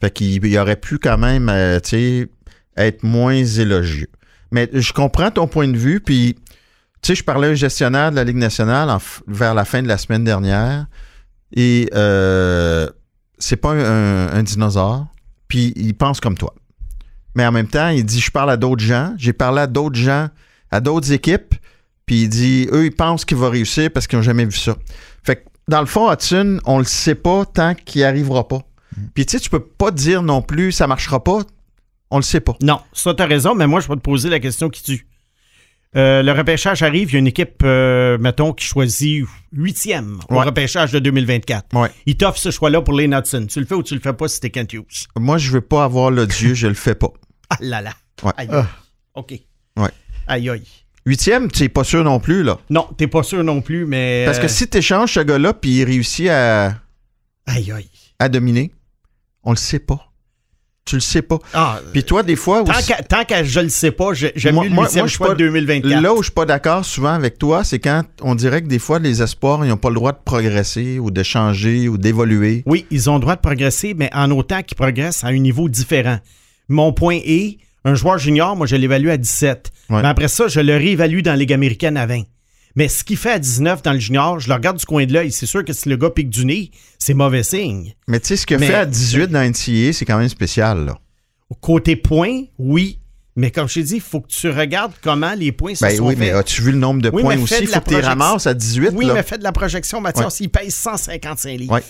[0.00, 2.28] Fait qu'il il aurait pu quand même, euh, tu sais,
[2.76, 4.10] être moins élogieux.
[4.50, 6.00] Mais je comprends ton point de vue.
[6.00, 6.36] Puis,
[7.00, 9.82] tu sais, je parlais à un gestionnaire de la Ligue nationale en vers la fin
[9.82, 10.86] de la semaine dernière.
[11.54, 12.88] Et euh,
[13.38, 15.06] c'est pas un, un dinosaure.
[15.48, 16.54] Puis il pense comme toi.
[17.34, 19.14] Mais en même temps, il dit Je parle à d'autres gens.
[19.16, 20.28] J'ai parlé à d'autres gens,
[20.70, 21.54] à d'autres équipes.
[22.06, 24.76] Puis il dit Eux, ils pensent qu'il va réussir parce qu'ils n'ont jamais vu ça.
[25.22, 28.60] Fait que dans le fond, Hudson, on le sait pas tant qu'il n'y arrivera pas.
[29.14, 31.40] Puis tu sais, tu peux pas dire non plus ça marchera pas.
[32.14, 32.54] On le sait pas.
[32.60, 35.06] Non, ça, t'as raison, mais moi, je vais te poser la question qui tue.
[35.96, 40.34] Euh, le repêchage arrive, il y a une équipe, euh, mettons, qui choisit huitième au
[40.36, 40.44] Ouais.
[40.44, 41.74] repêchage de 2024.
[41.74, 41.90] Ouais.
[42.06, 43.46] Il t'offre ce choix-là pour les Hudson.
[43.48, 45.06] Tu le fais ou tu le fais pas si t'es Kent Hughes?
[45.16, 47.08] Moi, je veux pas avoir l'odieux, je le fais pas.
[47.50, 47.92] Ah là là.
[48.22, 48.32] Ouais.
[48.36, 48.48] Aïe.
[48.52, 48.66] Ah.
[49.14, 49.32] OK.
[49.76, 49.90] Ouais.
[50.26, 50.62] Aïe aïe.
[51.04, 52.58] Huitième, tu n'es pas sûr non plus, là.
[52.70, 54.22] Non, t'es pas sûr non plus, mais...
[54.26, 56.76] Parce que euh, si tu échanges ce gars-là puis il réussit à,
[57.46, 57.90] Aïe aïe.
[58.18, 58.70] à dominer,
[59.42, 60.11] on le sait pas.
[60.84, 61.38] Tu le sais pas.
[61.54, 64.56] Ah, Puis toi, des fois, tant aussi- qu'à tant qu'à je le sais pas, j'aime
[64.56, 66.02] mieux le moi- moi, je pas- de 2024.
[66.02, 68.80] là où je suis pas d'accord souvent avec toi, c'est quand on dirait que des
[68.80, 72.64] fois, les espoirs, ils n'ont pas le droit de progresser ou de changer ou d'évoluer.
[72.66, 75.68] Oui, ils ont le droit de progresser, mais en autant qu'ils progressent à un niveau
[75.68, 76.18] différent.
[76.68, 79.70] Mon point est, un joueur junior, moi, je l'évalue à 17.
[79.88, 80.02] Ouais.
[80.02, 82.22] Mais après ça, je le réévalue dans la Ligue américaine à 20.
[82.76, 85.12] Mais ce qu'il fait à 19 dans le junior, je le regarde du coin de
[85.12, 85.30] l'œil.
[85.32, 87.94] C'est sûr que si le gars pique du nez, c'est mauvais signe.
[88.08, 90.98] Mais tu sais, ce qu'il fait à 18 dans NCAA, c'est quand même spécial, là.
[91.60, 92.98] Côté points, oui.
[93.36, 95.96] Mais comme je t'ai dit, il faut que tu regardes comment les points se Ben
[95.96, 96.18] sont oui, faits.
[96.20, 97.54] mais as-tu vu le nombre de Oui, points aussi?
[97.60, 99.14] Il faut que tu ramasses à 18, Oui, là.
[99.14, 100.40] mais fais de la projection, Mathias.
[100.40, 101.72] Il pèse 155 livres.
[101.72, 101.82] Ouais.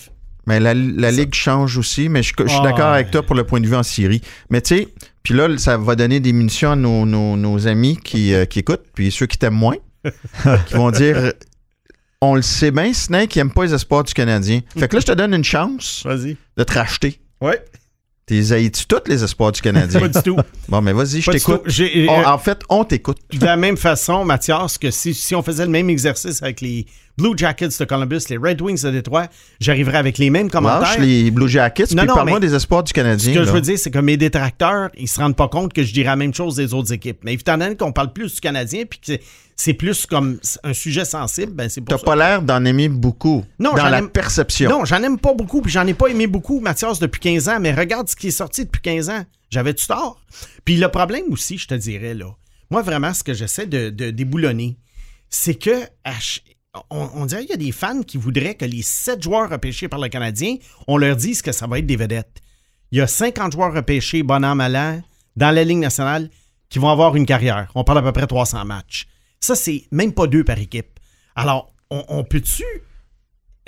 [0.47, 2.95] Mais la, la Ligue change aussi, mais je, je suis d'accord ouais.
[2.95, 4.21] avec toi pour le point de vue en Syrie.
[4.49, 4.87] Mais tu sais,
[5.21, 8.59] puis là, ça va donner des munitions à nos, nos- nos amis qui, euh, qui
[8.59, 9.77] écoutent, puis ceux qui t'aiment moins,
[10.67, 11.33] qui vont dire
[12.23, 14.61] on le sait bien, Snake, il n'aime pas les espoirs du Canadien.
[14.77, 17.19] Fait que là, je te donne une chance de te racheter.
[17.41, 17.61] Ouais.
[18.25, 19.99] T'es haïs-tu tous les espoirs du Canadien?
[19.99, 20.37] Pas du tout.
[20.69, 21.63] Bon, mais vas-y, je t'écoute.
[22.09, 23.17] euh, en fait, on t'écoute.
[23.33, 26.85] De la même façon, Mathias, que si, si on faisait le même exercice avec les
[27.17, 29.27] Blue Jackets de Columbus, les Red Wings de Détroit,
[29.59, 30.81] j'arriverais avec les mêmes commentaires.
[30.81, 33.33] Lâche les Blue Jackets, Non, puis parle-moi des espoirs du Ce Canadien.
[33.35, 35.93] que je veux dire, c'est que mes détracteurs, ils se rendent pas compte que je
[35.93, 37.19] dirais la même chose des autres équipes.
[37.23, 39.23] Mais évidemment qu'on parle plus du Canadien, puis que
[39.55, 43.45] c'est- plus comme un sujet sensible, ben c'est pour T'as pas l'air d'en aimer beaucoup
[43.59, 44.69] Non, dans j'en la aime- perception.
[44.69, 47.59] Non, j'en aime pas beaucoup, puis j'en ai pas aimé beaucoup, Mathias, depuis 15 ans.
[47.59, 49.23] Mais regarde ce qui est sorti depuis 15 ans.
[49.51, 50.19] J'avais-tu tort?
[50.65, 52.25] Puis le problème aussi, je te dirais, là,
[52.71, 54.77] moi, vraiment, ce que j'essaie de, de déboulonner,
[55.29, 55.83] c'est que
[56.89, 59.99] on, dirait qu'il y a des fans qui voudraient que les 7 joueurs repêchés par
[59.99, 60.55] le Canadien,
[60.87, 62.41] on leur dise que ça va être des vedettes.
[62.91, 65.01] Il y a 50 joueurs repêchés, bon an, mal an,
[65.35, 66.29] dans la Ligue nationale,
[66.69, 67.71] qui vont avoir une carrière.
[67.75, 69.07] On parle à peu près 300 matchs.
[69.39, 70.99] Ça, c'est même pas deux par équipe.
[71.35, 72.63] Alors, on, on peut-tu...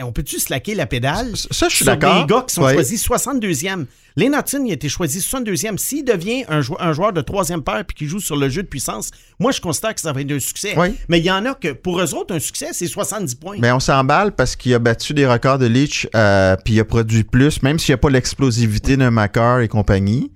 [0.04, 2.26] On peut-tu slacker la pédale Ça, je suis d'accord.
[2.28, 2.74] des gars qui sont Ouais.
[2.74, 3.86] choisis 62e.
[4.18, 5.78] Len Hutton, il a été choisi 62e.
[5.78, 8.62] S'il devient un, jou- un joueur de troisième paire puis qui joue sur le jeu
[8.64, 10.76] de puissance, moi, je constate que ça va être un succès.
[11.08, 13.56] Mais il y en a que, pour eux autres, un succès, c'est 70 points.
[13.60, 16.86] Mais on s'emballe parce qu'il a battu des records de Leach, euh, puis il a
[16.86, 20.32] produit plus, même s'il n'y a pas l'explosivité d'un Macar et compagnie.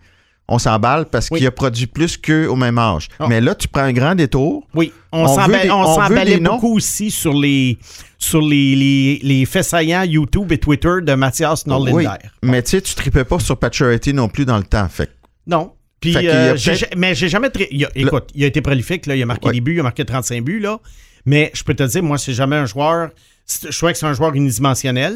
[0.50, 1.38] On s'emballe parce Oui.
[1.40, 3.08] qu'il a produit plus qu'eux au même âge.
[3.20, 3.28] Oh.
[3.28, 4.68] Mais là, tu prends un grand détour.
[4.74, 5.28] Oui, on, On
[5.96, 7.78] s'emballait beaucoup aussi sur les,
[8.18, 11.96] sur les, les, les faits saillants YouTube et Twitter de Mathias Norlinder.
[12.08, 12.30] Oui.
[12.42, 14.88] Mais tu sais, tu tripais pas sur Paturity non plus dans le temps.
[14.90, 15.10] Fait
[15.48, 15.72] Non.
[16.02, 16.56] Puis, Fait euh,
[16.98, 17.50] mais j'ai jamais.
[17.50, 19.54] tri- il a- écoute, il a été prolifique, là, il a marqué Ouais.
[19.54, 20.80] des buts, il a marqué 35 buts, là.
[21.26, 23.10] Mais je peux te dire, moi, c'est jamais un joueur.
[23.70, 25.16] Je trouvais que c'est un joueur unidimensionnel.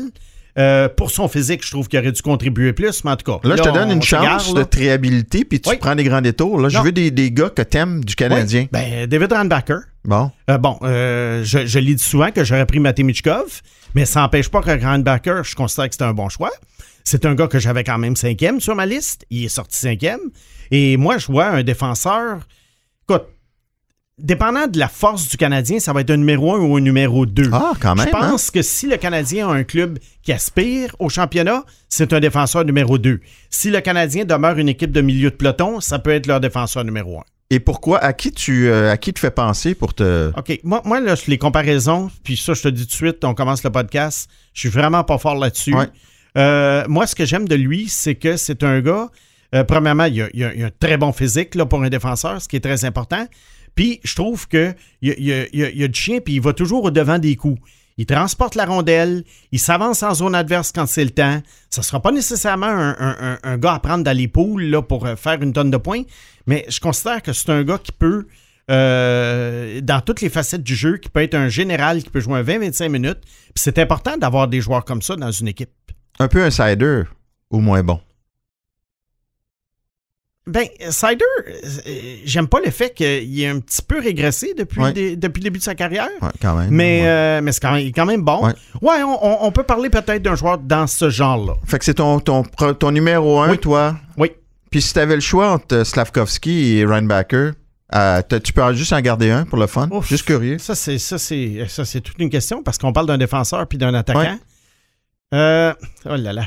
[0.60, 3.48] Euh, pour son physique, je trouve qu'il aurait dû contribuer plus, mais en tout cas.
[3.48, 5.78] Là, je te donne on une chance de triabilité, puis tu Oui.
[5.80, 6.60] prends des grands détours.
[6.60, 8.62] Là, je veux des, des gars que t'aimes du Canadien.
[8.62, 8.70] Oui.
[8.72, 9.80] Ben, David Randbacker.
[10.06, 10.30] Bon.
[10.50, 13.62] Euh, bon, euh, je, je l'ai dit souvent que j'aurais pris Matej Michkov,
[13.96, 16.52] mais ça n'empêche pas que Randbacker, je considère que c'était un bon choix.
[17.04, 19.26] C'est un gars que j'avais quand même cinquième sur ma liste.
[19.30, 20.20] Il est sorti cinquième.
[20.72, 22.40] Et moi, je vois un défenseur.
[23.10, 23.24] Écoute,
[24.20, 27.26] dépendant de la force du Canadien, ça va être un numéro un ou un numéro
[27.26, 27.50] 2.
[27.52, 28.08] Ah, quand même.
[28.12, 28.20] Je hein?
[28.32, 32.64] pense que si le Canadien a un club qui aspire au championnat, c'est un défenseur
[32.66, 33.20] numéro 2.
[33.50, 36.84] Si le Canadien demeure une équipe de milieu de peloton, ça peut être leur défenseur
[36.84, 37.24] numéro 1.
[37.50, 38.00] Et pourquoi?
[38.00, 40.32] À qui tu euh, à qui te fais penser pour te.
[40.38, 40.60] OK.
[40.64, 43.64] Moi, moi là, les comparaisons, puis ça, je te dis tout de suite, on commence
[43.64, 44.30] le podcast.
[44.54, 45.76] Je suis vraiment pas fort là-dessus.
[45.76, 45.86] Ouais.
[46.38, 49.10] Euh, moi, ce que j'aime de lui, c'est que c'est un gars.
[49.54, 51.90] euh, premièrement, il a, il a- il a un très bon physique là, pour un
[51.90, 53.28] défenseur, ce qui est très important.
[53.76, 56.54] Puis, je trouve que il il a- a- il a du chien, puis il va
[56.54, 57.60] toujours au devant des coups.
[57.98, 61.42] Il transporte la rondelle, il s'avance en zone adverse quand c'est le temps.
[61.70, 65.06] Ça ne sera pas nécessairement un, un- gars à prendre dans les poules là, pour
[65.06, 66.02] euh, faire une tonne de points,
[66.48, 68.26] mais je considère que c'est un gars qui peut,
[68.72, 72.40] euh, dans toutes les facettes du jeu, qui peut être un général, qui peut jouer
[72.40, 73.20] un 20-25 minutes.
[73.56, 75.70] C'est important d'avoir des joueurs comme ça dans une équipe.
[76.20, 77.04] Un peu un cider
[77.52, 78.00] ou moins bon?
[80.46, 84.92] Ben, Sider, euh, j'aime pas le fait qu'il ait un petit peu régressé depuis, Ouais.
[84.92, 86.10] des- depuis le début de sa carrière.
[86.22, 86.68] Ouais, quand même.
[86.70, 87.08] Mais, Ouais.
[87.08, 88.46] euh, mais c'est quand même, il est quand même bon.
[88.48, 88.54] Ouais.
[88.82, 91.54] Ouais, on, on- peut parler peut-être d'un joueur dans ce genre-là.
[91.66, 93.58] Fait que c'est ton, ton, ton numéro un, Oui.
[93.58, 93.96] toi?
[94.18, 94.32] Oui.
[94.70, 97.52] Puis si t'avais le choix entre Slavkovski et Reinbacker,
[97.96, 99.88] euh, tu peux juste en garder un pour le fun.
[99.92, 100.10] Ouf.
[100.10, 100.58] Juste curieux.
[100.58, 103.78] Ça, c'est ça, c'est ça, c'est toute une question parce qu'on parle d'un défenseur puis
[103.78, 104.38] d'un attaquant.
[105.34, 105.74] Euh,
[106.06, 106.44] oh là là.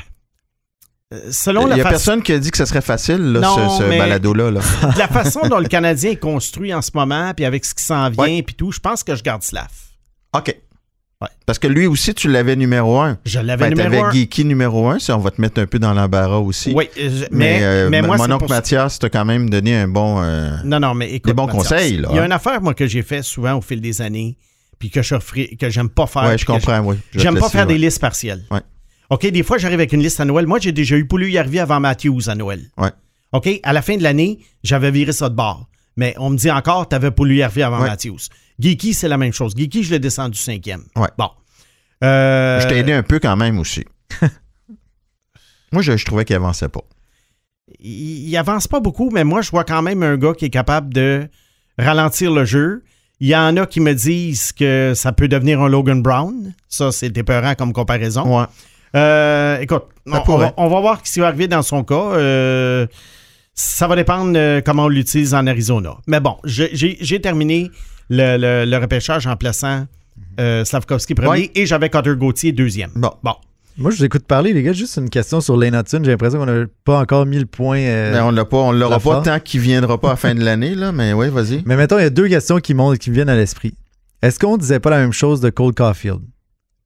[1.13, 3.31] Euh, Selon Il la, y a fa- personne qui a dit que ce serait facile,
[3.31, 4.51] là, Non, ce, ce balado-là.
[4.51, 4.59] là.
[4.97, 8.09] la façon dont le Canadien est construit en ce moment, puis avec ce qui s'en
[8.09, 8.41] vient, Ouais.
[8.43, 9.69] puis tout, je pense que je garde Slav.
[10.35, 10.53] OK.
[11.21, 11.29] Ouais.
[11.45, 13.17] Parce que lui aussi, tu l'avais numéro un.
[13.25, 14.11] Je l'avais Ben, numéro un.
[14.11, 16.73] Geeky numéro un, ça, on va te mettre un peu dans l'embarras aussi.
[16.75, 19.49] Oui, euh, je- Mais, mais, euh, mais moi, mon oncle pour- Mathias t'a quand même
[19.49, 20.21] donné un bon.
[20.21, 21.27] euh, Non, non, mais écoute.
[21.27, 22.25] Des bons Mathias, conseils, là, Il y a hein.
[22.25, 24.37] une affaire, moi, que j'ai fait souvent au fil des années,
[24.77, 25.15] puis que je
[25.55, 26.29] que j'aime pas faire.
[26.29, 26.97] puis je comprends, oui.
[27.15, 28.43] J'aime pas faire des listes partielles.
[28.51, 28.59] Ouais.
[29.09, 30.45] OK, des fois, j'arrive avec une liste à Noël.
[30.47, 32.61] Moi, j'ai déjà eu Poulu Yarvi avant Matthews à Noël.
[32.77, 32.91] Ouais.
[33.31, 35.67] OK, à la fin de l'année, j'avais viré ça de bord.
[35.95, 37.87] Mais on me dit encore, t'avais Poulu Yarvi avant Ouais.
[37.89, 38.19] Matthews.
[38.59, 39.53] Geeky, c'est la même chose.
[39.55, 40.83] Geeky, je l'ai descendu cinquième.
[40.95, 41.07] Ouais.
[41.17, 41.29] Bon.
[42.03, 43.83] Euh, Je t'ai aidé un peu quand même aussi.
[45.71, 46.81] Moi, je, je trouvais qu'il avançait pas.
[47.79, 50.49] il, il avance pas beaucoup, mais moi, je vois quand même un gars qui est
[50.49, 51.27] capable de
[51.77, 52.83] ralentir le jeu.
[53.19, 56.53] Il y en a qui me disent que ça peut devenir un Logan Brown.
[56.69, 58.39] Ça, c'est épeurant comme comparaison.
[58.39, 58.45] Ouais.
[58.95, 61.95] Euh, écoute, on, va, on va voir ce qui va arriver dans son cas.
[61.95, 62.87] Euh,
[63.53, 65.97] ça va dépendre euh, comment on l'utilise en Arizona.
[66.07, 67.71] Mais bon, j'ai- terminé
[68.09, 69.85] le, le- le repêchage en plaçant
[70.39, 71.51] euh, Slavkovski premier Ouais.
[71.55, 72.91] et j'avais Cutter Gauthier deuxième.
[72.95, 73.11] Bon.
[73.23, 73.33] Bon.
[73.79, 74.73] Moi, je vous écoute parler, les gars.
[74.73, 76.01] Juste une question sur Lane Hudson.
[76.03, 77.77] J'ai l'impression qu'on n'a pas encore mis le point.
[77.79, 80.15] euh, Ben, on l'a pas, on l'aura la pas tant qu'il viendra pas à la
[80.17, 81.61] fin de l'année, là, mais oui, vas-y.
[81.65, 83.75] Mais mettons, il y a deux questions qui, montent, qui me viennent à l'esprit.
[84.23, 86.21] Est-ce qu'on disait pas la même chose de Cole Caulfield?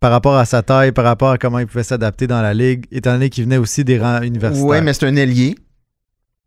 [0.02, 2.86] Par rapport à sa taille, par rapport à comment il pouvait s'adapter dans la ligue,
[2.92, 4.66] étant donné qu'il venait aussi des rangs universitaires.
[4.66, 5.56] Oui, mais c'est un ailier.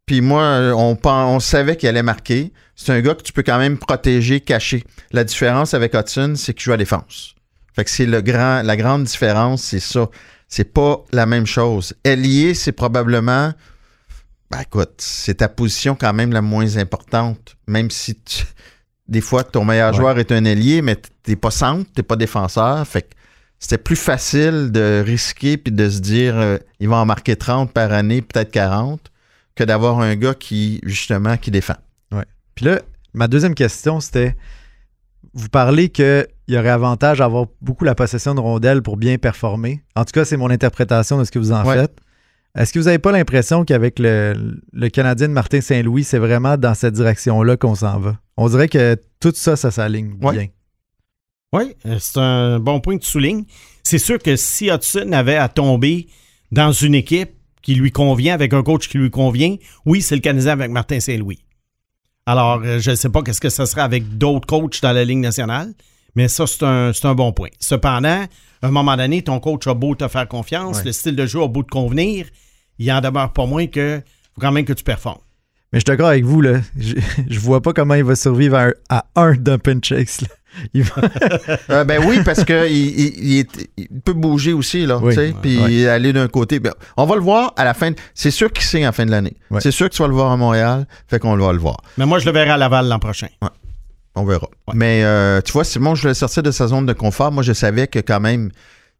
[0.06, 2.52] Puis moi, on, on savait qu'il allait marquer.
[2.76, 4.84] C'est un gars que tu peux quand même protéger, cacher.
[5.12, 7.34] La différence avec Hudson, c'est qu'il joue à défense.
[7.74, 10.08] Fait que c'est le grand, la grande différence, c'est ça.
[10.48, 11.94] C'est pas la même chose.
[12.04, 13.52] Ailier, c'est probablement.
[14.50, 17.56] Ben écoute, c'est ta position quand même la moins importante.
[17.66, 18.44] Même si tu-
[19.08, 19.96] des fois ton meilleur Ouais.
[19.96, 22.86] joueur est un ailier, mais t'es pas centre, t'es pas défenseur.
[22.86, 23.08] Fait que
[23.58, 27.72] c'était plus facile de risquer puis de se dire euh, il va en marquer 30
[27.72, 29.00] par année, peut-être 40,
[29.54, 31.76] que d'avoir un gars qui, justement, qui défend.
[32.54, 32.80] Puis là,
[33.14, 34.36] ma deuxième question, c'était
[35.32, 39.18] vous parlez qu'il y aurait avantage à avoir beaucoup la possession de rondelles pour bien
[39.18, 39.82] performer.
[39.96, 41.74] En tout cas, c'est mon interprétation de ce que vous en Ouais.
[41.74, 41.96] faites.
[42.56, 46.56] Est-ce que vous n'avez pas l'impression qu'avec le, le Canadien de Martin Saint-Louis, c'est vraiment
[46.56, 48.16] dans cette direction-là qu'on s'en va?
[48.36, 50.52] On dirait que tout ça, ça s'aligne Ouais.
[51.54, 53.44] Oui, euh, c'est un bon point que tu soulignes.
[53.82, 56.08] C'est sûr que si Hudson avait à tomber
[56.52, 57.30] dans une équipe
[57.62, 61.00] qui lui convient, avec un coach qui lui convient, oui, c'est le Canadien avec Martin
[61.00, 61.38] Saint-Louis.
[62.26, 65.04] Alors, euh, je ne sais pas qu'est-ce que ce serait avec d'autres coachs dans la
[65.04, 65.72] Ligue nationale,
[66.16, 67.48] mais ça, c'est un, c'est un bon point.
[67.60, 68.24] Cependant,
[68.62, 70.84] à un moment donné, ton coach a beau te faire confiance, Ouais.
[70.86, 72.26] le style de jeu a beau te convenir,
[72.78, 74.00] il en demeure pas moins que
[74.34, 75.20] faut quand même que tu performes.
[75.72, 76.60] Mais je suis d'accord avec vous, là.
[76.78, 76.94] Je,
[77.28, 80.20] je vois pas comment il va survivre à un, à un dump and chase.
[80.22, 80.28] là.
[80.72, 80.94] Il va-
[81.70, 85.14] Euh, ben oui, parce que il, il- il est- il peut bouger aussi, là, Oui.
[85.42, 85.86] puis Ouais.
[85.88, 86.60] aller d'un côté.
[86.60, 87.90] Ben, on va le voir à la fin.
[87.90, 89.36] de- C'est sûr qu'il signe à la fin de l'année.
[89.50, 89.60] Ouais.
[89.60, 91.78] C'est sûr que tu vas le voir à Montréal, fait qu'on va le voir.
[91.98, 93.28] Mais moi, je le verrai à Laval l'an prochain.
[94.16, 94.48] On verra.
[94.74, 97.32] Mais euh, tu vois, Simon, je le sortais de sa zone de confort.
[97.32, 98.50] Moi, je savais que quand même,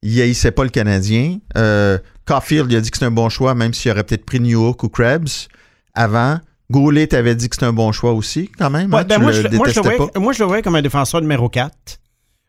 [0.02, 1.38] il haïssait pas le Canadien.
[1.56, 4.40] Euh, Caulfield, il a dit que c'est un bon choix, même s'il aurait peut-être pris
[4.40, 5.48] New York ou Krebs
[5.94, 6.38] avant.
[6.70, 8.92] Goulet t'avait dit que c'est un bon choix aussi, quand même.
[8.92, 9.05] Ouais, hein?
[9.09, 10.20] ben moi, le je, le- moi, je le détestais voyais, pas.
[10.20, 11.72] moi, je le voyais comme un défenseur numéro 4.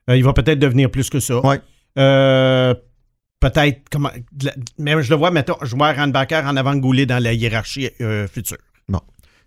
[0.09, 1.39] Euh, il va peut-être devenir plus que ça.
[1.45, 1.59] Ouais.
[1.97, 2.73] Euh,
[3.39, 3.81] peut-être.
[3.91, 4.11] comment-
[4.77, 8.27] Mais je le vois, mettons, jouer Randbacker en avant de Goulet dans la hiérarchie euh,
[8.27, 8.57] future.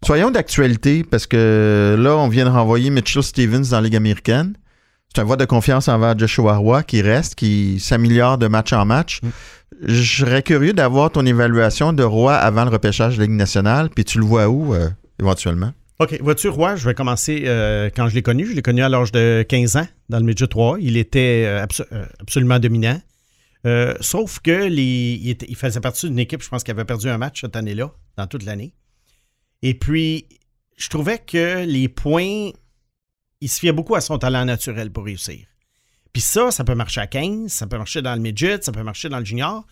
[0.05, 4.55] Soyons d'actualité, parce que là, on vient de renvoyer Mitchell Stevens dans la Ligue américaine.
[5.13, 8.85] C'est un vote de confiance envers Joshua Roy qui reste, qui s'améliore de match en
[8.85, 9.19] match.
[9.25, 9.29] Mm.
[9.83, 14.05] Je serais curieux d'avoir ton évaluation de Roy avant le repêchage de Ligue nationale, puis
[14.05, 14.89] tu le vois où, euh,
[15.21, 15.73] éventuellement?
[16.01, 16.21] OK.
[16.21, 18.47] Vois-tu, Roy, je vais commencer euh, quand je l'ai connu.
[18.47, 20.79] Je l'ai connu à l'âge de 15 ans dans le Midget 3.
[20.81, 21.87] Il était euh, abso-
[22.21, 23.01] absolument dominant.
[24.01, 27.43] Sauf que les, il, faisait partie d'une équipe, je pense, qui avait perdu un match
[27.43, 28.73] cette année-là, dans toute l'année.
[29.63, 30.27] Et puis,
[30.79, 32.51] je trouvais que les points,
[33.41, 35.47] il se fiait beaucoup à son talent naturel pour réussir.
[36.12, 38.83] Puis ça, ça peut marcher à 15, ça peut marcher dans le midget, ça peut
[38.83, 39.66] marcher dans le junior.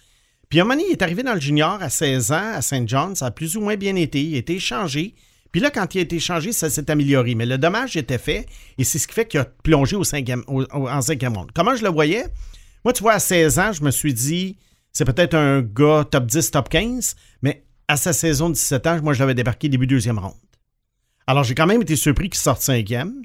[0.49, 3.31] Puis à est arrivé dans le junior à 16 ans, à Saint John, ça a
[3.31, 5.15] plus ou moins bien été, il a été échangé.
[5.51, 7.35] Puis là, quand il a été échangé, ça s'est amélioré.
[7.35, 8.47] Mais le dommage était fait,
[8.79, 11.51] et c'est ce qui fait qu'il a plongé au cinquième, en cinquième ronde.
[11.55, 12.27] Comment je le voyais?
[12.85, 14.59] Moi, tu vois, à 16 ans, je me suis dit,
[14.93, 19.01] c'est peut-être un gars top 10, top 15, mais à sa saison de 17 ans,
[19.03, 20.35] moi, je l'avais débarqué début deuxième ronde.
[21.27, 23.23] Alors, j'ai quand même été surpris qu'il sorte cinquième.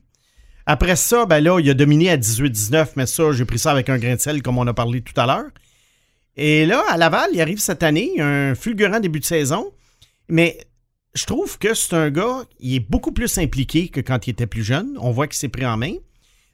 [0.65, 3.89] Après ça, ben là, il a dominé à 18-19, mais ça, j'ai pris ça avec
[3.89, 5.50] un grain de sel, comme on a parlé tout à l'heure.
[6.38, 9.71] Et là, à Laval, il arrive cette année, un fulgurant début de saison,
[10.30, 10.58] mais
[11.13, 14.47] je trouve que c'est un gars, il est beaucoup plus impliqué que quand il était
[14.47, 14.97] plus jeune.
[15.00, 15.93] On voit qu'il s'est pris en main.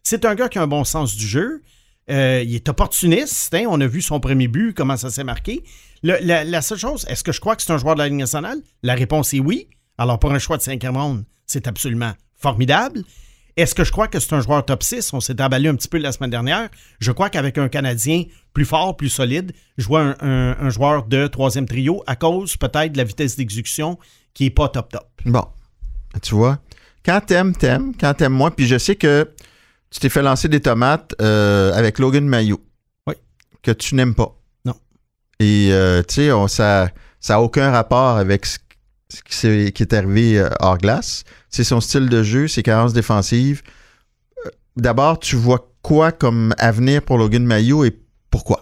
[0.03, 1.61] C'est un gars qui a un bon sens du jeu.
[2.09, 3.53] Euh, il est opportuniste.
[3.53, 3.65] hein.
[3.67, 5.63] On a vu son premier but, comment ça s'est marqué.
[6.01, 8.61] La seule chose, est-ce que je crois que c'est un joueur de la Ligue nationale?
[8.81, 9.67] La réponse est oui.
[9.97, 13.03] Alors, pour un choix de cinquième ronde, c'est absolument formidable.
[13.57, 15.13] Est-ce que je crois que c'est un joueur top 6?
[15.13, 16.69] On s'est emballé un petit peu la semaine dernière.
[16.99, 21.05] Je crois qu'avec un Canadien plus fort, plus solide, je vois un, un- un joueur
[21.05, 23.97] de troisième trio à cause peut-être de la vitesse d'exécution
[24.35, 25.07] qui n'est pas top top.
[25.25, 25.43] Bon,
[26.21, 26.59] tu vois,
[27.03, 27.93] quand t'aimes, t'aimes.
[27.99, 29.27] Quand t'aimes moins, puis je sais que
[29.89, 32.61] tu t'es fait lancer des tomates euh, avec Logan Mayo.
[33.07, 33.15] Oui.
[33.63, 34.35] Que tu n'aimes pas.
[34.65, 34.75] Non.
[35.39, 36.91] Et euh, tu sais, ça
[37.29, 38.59] n'a aucun rapport avec ce,
[39.09, 41.23] ce qui, est arrivé euh, hors glace.
[41.49, 43.61] C'est son style de jeu, ses carences défensives.
[44.45, 47.97] Euh, D'abord, tu vois quoi comme avenir pour Logan Mayo et
[48.29, 48.61] pourquoi?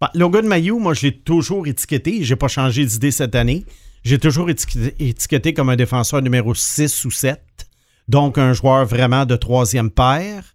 [0.00, 2.22] Bah, Logan Mayou, moi, je l'ai toujours étiqueté.
[2.22, 3.64] J'ai pas changé d'idée cette année.
[4.04, 7.40] J'ai toujours étiqueté, comme un défenseur numéro 6 ou 7.
[8.08, 10.54] Donc, un joueur vraiment de troisième paire.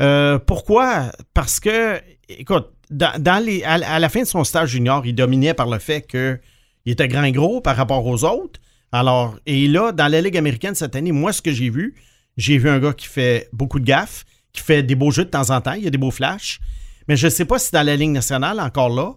[0.00, 1.10] Euh, pourquoi?
[1.34, 6.02] Parce que, écoute, à, la fin de son stage junior, il dominait par le fait
[6.84, 8.60] qu'il était grand et gros par rapport aux autres.
[8.92, 11.94] Alors, et là, dans la Ligue américaine cette année, moi, ce que j'ai vu,
[12.36, 15.30] j'ai vu un gars qui fait beaucoup de gaffes, qui fait des beaux jeux de
[15.30, 16.60] temps en temps, il y a des beaux flashs.
[17.08, 19.14] Mais je ne sais pas si dans la Ligue nationale, encore là,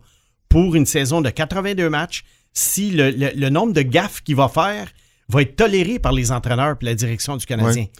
[0.49, 4.47] pour une saison de 82 matchs, si le, le- le nombre de gaffes qu'il va
[4.47, 4.88] faire
[5.30, 7.84] va être toléré par les entraîneurs et la direction du Canadien.
[7.84, 7.91] Ouais.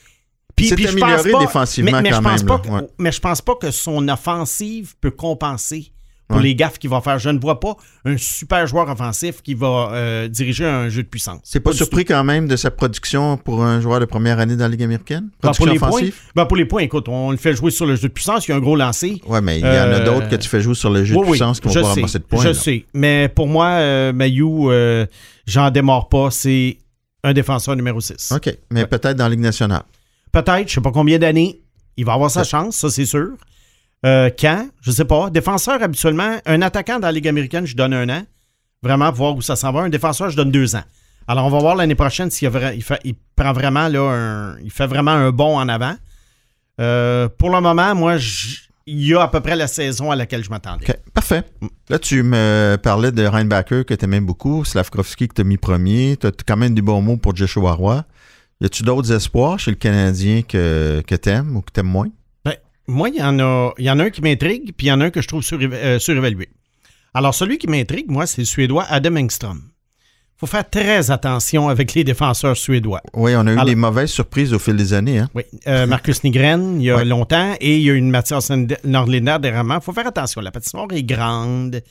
[0.56, 2.60] Puis, je amélioré pense pas- défensivement mais, mais quand je pense même, pas là.
[2.60, 2.89] que- Ouais.
[2.97, 5.91] mais je pense pas que son offensive peut compenser
[6.27, 6.43] pour Ouais.
[6.43, 7.19] les gaffes qu'il va faire.
[7.19, 11.07] Je ne vois pas un super joueur offensif qui va euh, diriger un jeu de
[11.07, 11.39] puissance.
[11.43, 14.55] C'est pas du surpris quand même de sa production pour un joueur de première année
[14.57, 15.29] dans la Ligue américaine?
[15.41, 16.01] Ben, pour, les points,
[16.35, 18.51] ben, pour les points, écoute, on le fait jouer sur le jeu de puissance, il
[18.51, 19.21] y a un gros lancé.
[19.25, 21.13] Ouais, mais il y en a Euh, d'autres que tu fais jouer sur le jeu
[21.15, 22.43] de Oui, oui, puissance qui vont pas ramasser de points.
[22.43, 22.53] Je là.
[22.53, 22.85] sais.
[22.93, 24.69] Mais pour moi, euh, Mayou,
[25.45, 26.29] j'en démarre pas.
[26.31, 26.77] C'est
[27.23, 28.33] un défenseur numéro 6.
[28.35, 29.83] OK, mais peut-être dans la Ligue nationale.
[30.31, 31.61] Peut-être, je sais pas combien d'années,
[31.95, 33.29] il va avoir sa chance, ça c'est sûr.
[34.05, 34.69] Euh, quand?
[34.81, 35.29] Je sais pas.
[35.29, 38.23] Défenseur, habituellement, un attaquant dans la Ligue américaine, je donne un an.
[38.83, 39.81] Vraiment, pour voir où ça s'en va.
[39.81, 40.83] Un défenseur, je donne deux ans.
[41.27, 42.49] Alors, on va voir l'année prochaine s'il
[43.03, 45.95] il, prend vraiment un, il fait vraiment un bond en avant.
[46.79, 48.15] Euh, pour le moment, moi,
[48.86, 50.86] il y a à peu près la saison à laquelle je m'attendais.
[51.13, 51.43] Parfait.
[51.89, 55.57] Là, tu me parlais de Reinbacker que tu aimais beaucoup, Slavkovski que tu as mis
[55.57, 56.15] premier.
[56.17, 58.05] Tu as quand même des bons mots pour Joshua Roy.
[58.62, 61.88] Y a-tu d'autres espoirs chez le Canadien que, que tu aimes ou que tu aimes
[61.88, 62.10] moins?
[62.88, 64.91] Moi, il y en a, il y en a un qui m'intrigue, puis il y
[64.93, 66.50] en a un que je trouve euh, surévalué.
[67.13, 69.62] Alors, celui qui m'intrigue, moi, c'est le Suédois Adam Engström.
[70.38, 73.02] faut faire très attention avec les défenseurs suédois.
[73.13, 75.19] Oui, on a eu Alors- des mauvaises surprises au fil des années.
[75.19, 75.30] Hein?
[75.34, 77.06] Oui, euh, Marcus Nigren, il y a Ouais.
[77.06, 78.52] longtemps, et il y a une Mathias
[78.84, 79.76] Nordlinder dernièrement.
[79.76, 80.39] Il faut faire attention.
[80.41, 81.82] La patinoire est grande.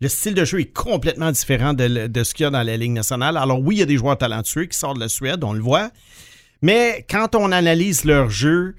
[0.00, 2.76] Le style de jeu est complètement différent de, de ce qu'il y a dans la
[2.76, 3.36] Ligue nationale.
[3.38, 5.60] Alors oui, il y a des joueurs talentueux qui sortent de la Suède, on le
[5.62, 5.90] voit.
[6.62, 8.74] Mais quand on analyse leur jeu,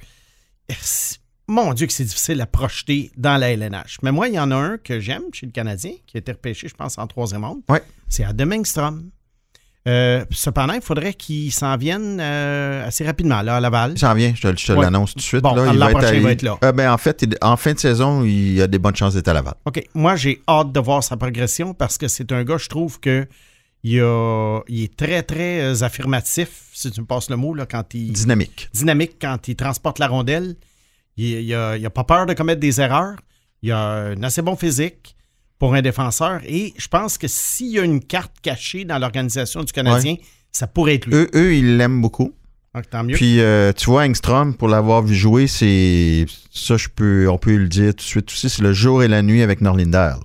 [0.79, 3.97] c'est- mon Dieu que c'est difficile à projeter dans la LNH.
[4.01, 6.31] Mais moi, il y en a un que j'aime chez le Canadien, qui a été
[6.31, 7.61] repêché, je pense, en troisième ronde.
[7.69, 7.83] Ouais.
[8.09, 9.09] C'est Adam Engstrom.
[9.87, 13.93] Euh, cependant, il faudrait qu'il s'en vienne euh, assez rapidement là, à Laval.
[14.15, 14.81] Viens, je te, je te Ouais.
[14.83, 15.43] l'annonce tout de suite.
[15.43, 15.73] Bon, là, va
[16.15, 16.57] il va être là.
[16.63, 19.27] Euh, ben, en fait, il- en fin de saison, il a des bonnes chances d'être
[19.27, 19.53] à Laval.
[19.65, 19.83] OK.
[19.93, 23.27] Moi, j'ai hâte de voir sa progression parce que c'est un gars, je trouve que
[23.83, 27.93] il, a- il est très, très affirmatif, si tu me passes le mot, là, quand
[27.93, 28.11] il.
[28.11, 28.69] Dynamique.
[28.73, 30.55] dynamique quand il transporte la rondelle.
[31.17, 33.15] Il n'a pas peur de commettre des erreurs.
[33.61, 35.15] Il a un assez bon physique
[35.59, 36.41] pour un défenseur.
[36.45, 40.15] Et je pense que s'il y a une carte cachée dans l'organisation du Canadien,
[40.51, 41.15] ça pourrait être lui.
[41.15, 42.33] Eux, eux ils l'aiment beaucoup.
[42.73, 43.15] Donc, tant mieux.
[43.15, 46.25] Puis, euh, tu vois, Engstrom, pour l'avoir vu jouer, c'est.
[46.51, 49.07] Ça, je peux, on peut le dire tout de suite aussi, c'est le jour et
[49.07, 50.15] la nuit avec Norlinder.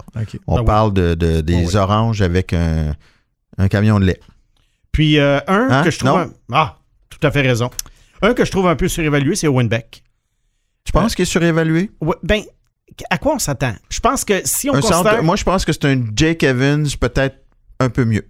[0.49, 0.67] On Ah oui.
[0.67, 1.77] parle de, de- des Ah oui.
[1.77, 2.97] oranges avec un,
[3.57, 4.19] un camion de lait.
[4.91, 5.85] Puis euh, un Hein?
[5.85, 6.19] que je trouve.
[6.19, 7.71] Un- Ah, tout à fait raison.
[8.21, 10.03] Un que je trouve un peu surévalué, c'est Owen Beck.
[10.85, 11.91] Tu penses qu'il est surévalué?
[12.01, 12.43] Ouais, ben,
[13.11, 13.75] à quoi on s'attend?
[13.91, 15.13] Je pense que si on Un considère...
[15.13, 17.37] centre- moi, je pense que c'est un Jake Evans, peut-être
[17.79, 18.27] un peu mieux.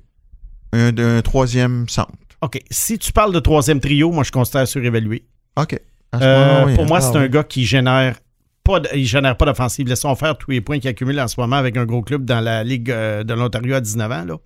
[0.72, 2.12] Un, un troisième centre.
[2.42, 5.24] OK, si tu parles de troisième trio, moi, je considère surévalué.
[5.56, 5.78] OK.
[6.20, 6.86] Euh, oui, pour hein.
[6.88, 7.30] moi, Ah c'est un oui.
[7.30, 8.16] gars qui génère
[8.64, 9.86] pas de- il génère pas d'offensive.
[9.88, 12.40] Laissons faire tous les points qu'il accumule en ce moment avec un gros club dans
[12.40, 14.24] la Ligue euh, de l'Ontario à 19 ans.
[14.24, 14.36] Là.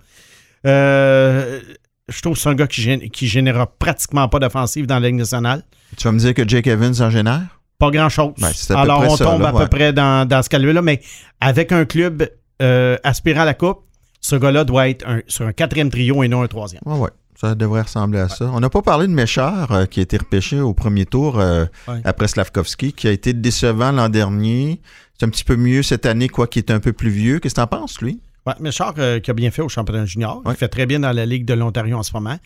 [0.66, 1.60] Euh,
[2.08, 5.08] je trouve que c'est un gars qui, gén- qui générera pratiquement pas d'offensive dans la
[5.08, 5.62] Ligue nationale.
[5.96, 7.60] Tu vas me dire que Jake Evans en génère?
[7.84, 8.32] Pas grand-chose.
[8.38, 9.62] Ben, Alors, on ça, tombe là, à ouais.
[9.62, 10.82] peu près dans, dans ce cas-là.
[10.82, 11.00] Mais
[11.40, 12.28] avec un club
[12.62, 13.80] euh, aspirant à la Coupe,
[14.20, 16.80] ce gars-là doit être un- sur un quatrième trio et non un troisième.
[16.86, 17.10] Ouais, ouais.
[17.40, 18.48] Ça devrait ressembler à ça.
[18.52, 21.66] On n'a pas parlé de Méchard, euh, qui a été repêché au premier tour euh,
[21.88, 22.00] Ouais.
[22.04, 24.80] après Slavkovski, qui a été décevant l'an dernier.
[25.18, 27.40] C'est un petit peu mieux cette année, quoi, qui est un peu plus vieux.
[27.40, 28.20] Qu'est-ce que t'en penses, lui?
[28.46, 30.42] Ouais, Méchard euh, qui a bien fait au championnat junior.
[30.44, 30.52] Ouais.
[30.54, 32.38] Il fait très bien dans la Ligue de l'Ontario en ce moment.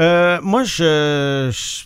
[0.00, 1.84] Moi, je, je-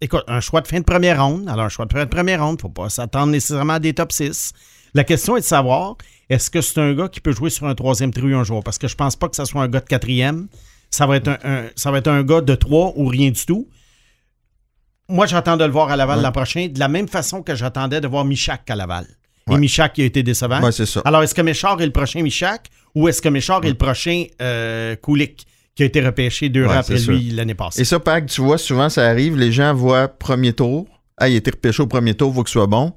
[0.00, 1.48] Écoute, un choix de fin de première ronde.
[1.48, 4.12] Alors, un choix de fin de première ronde, faut pas s'attendre nécessairement à des top
[4.12, 4.52] 6.
[4.94, 5.96] La question est de savoir,
[6.30, 8.62] est-ce que c'est un gars qui peut jouer sur un troisième trio un jour?
[8.62, 10.48] Parce que je pense pas que ce soit un gars de quatrième.
[10.90, 13.44] Ça va être un, un- ça va être un gars de trois ou rien du
[13.44, 13.68] tout.
[15.08, 16.22] Moi, j'attends de le voir à Laval Ouais.
[16.22, 19.06] l'an prochain, de la même façon que j'attendais de voir Michak à Laval.
[19.50, 19.56] Et.
[19.56, 20.60] Michak qui a été décevant.
[20.62, 21.00] Ouais, c'est ça.
[21.06, 24.24] Alors, est-ce que Méchard est le prochain Michak ou est-ce que Méchard est le prochain
[24.42, 24.94] euh,
[25.78, 27.82] qui a été repêché deux Ouais, ans après lui l'année passée?
[27.82, 30.88] Et ça, Pag, tu vois, souvent, ça arrive, les gens voient premier tour.
[31.16, 32.94] Ah, il a été repêché au premier tour, il faut qu'il soit bon.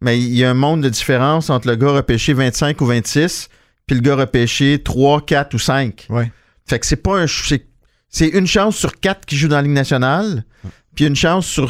[0.00, 3.48] Mais il y a un monde de différence entre le gars repêché 25 ou 26
[3.86, 6.06] puis le gars repêché 3, 4 ou 5.
[6.10, 6.32] Ouais.
[6.68, 7.26] Fait que c'est pas un.
[7.28, 7.64] C'est,
[8.08, 10.42] c'est une chance sur 4 qui joue dans la Ligue nationale,
[10.96, 11.68] puis une chance sur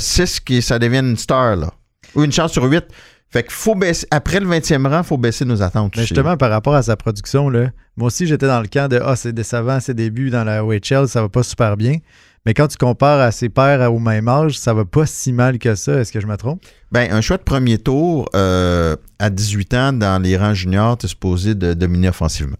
[0.00, 1.72] 6 qui ça devienne une star, là.
[2.16, 2.84] Ou une chance sur 8.
[3.32, 4.06] Fait qu'il faut baisser.
[4.10, 5.94] Après le 20e rang, il faut baisser nos attentes.
[5.96, 9.00] Mais justement, par rapport à sa production, là, moi aussi, j'étais dans le camp de
[9.02, 11.96] Ah, c'est décevant, ses débuts dans la OHL, ça va pas super bien.
[12.44, 15.32] Mais quand tu compares à ses pairs à- au même âge, ça va pas si
[15.32, 15.94] mal que ça.
[16.00, 16.60] Est-ce que je me trompe?
[16.90, 21.06] Ben, un choix de premier tour euh, à 18 ans dans les rangs juniors, tu
[21.06, 22.56] es supposé de dominer offensivement.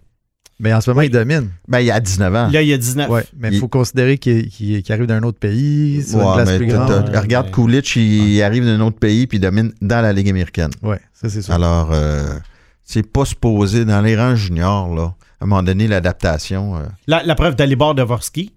[0.63, 1.51] Mais en ce moment, il domine.
[1.67, 2.49] Ben, il y a 19 ans.
[2.49, 3.11] Là, il y a 19.
[3.11, 6.57] Ouais, mais il faut considérer qu'il arrive d'un autre pays, sur Ouais, une place mais
[6.59, 7.11] plus grande.
[7.15, 10.71] regarde Coolidge, il arrive d'un autre pays puis il domine dans la Ligue américaine.
[10.81, 11.53] Ouais, ça c'est sûr.
[11.53, 12.39] Alors, euh,
[12.85, 15.15] c'est pas supposé dans les rangs juniors, là.
[15.41, 16.77] À un moment donné, l'adaptation.
[16.77, 18.53] euh, La, la preuve d'Alibor Dvorsky,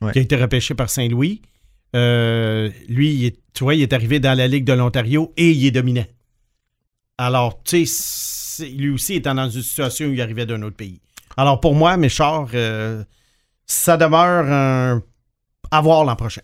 [0.00, 0.12] Ouais.
[0.12, 1.42] qui a été repêché par Saint-Louis,
[1.96, 5.50] euh, lui, il est- tu vois, il est arrivé dans la Ligue de l'Ontario et
[5.50, 6.06] il est dominant.
[7.18, 11.00] Alors, tu sais, lui aussi étant dans une situation où il arrivait d'un autre pays.
[11.36, 13.02] Alors, pour moi, Méchard, euh,
[13.66, 15.02] ça demeure un...
[15.70, 16.42] à voir l'an prochain.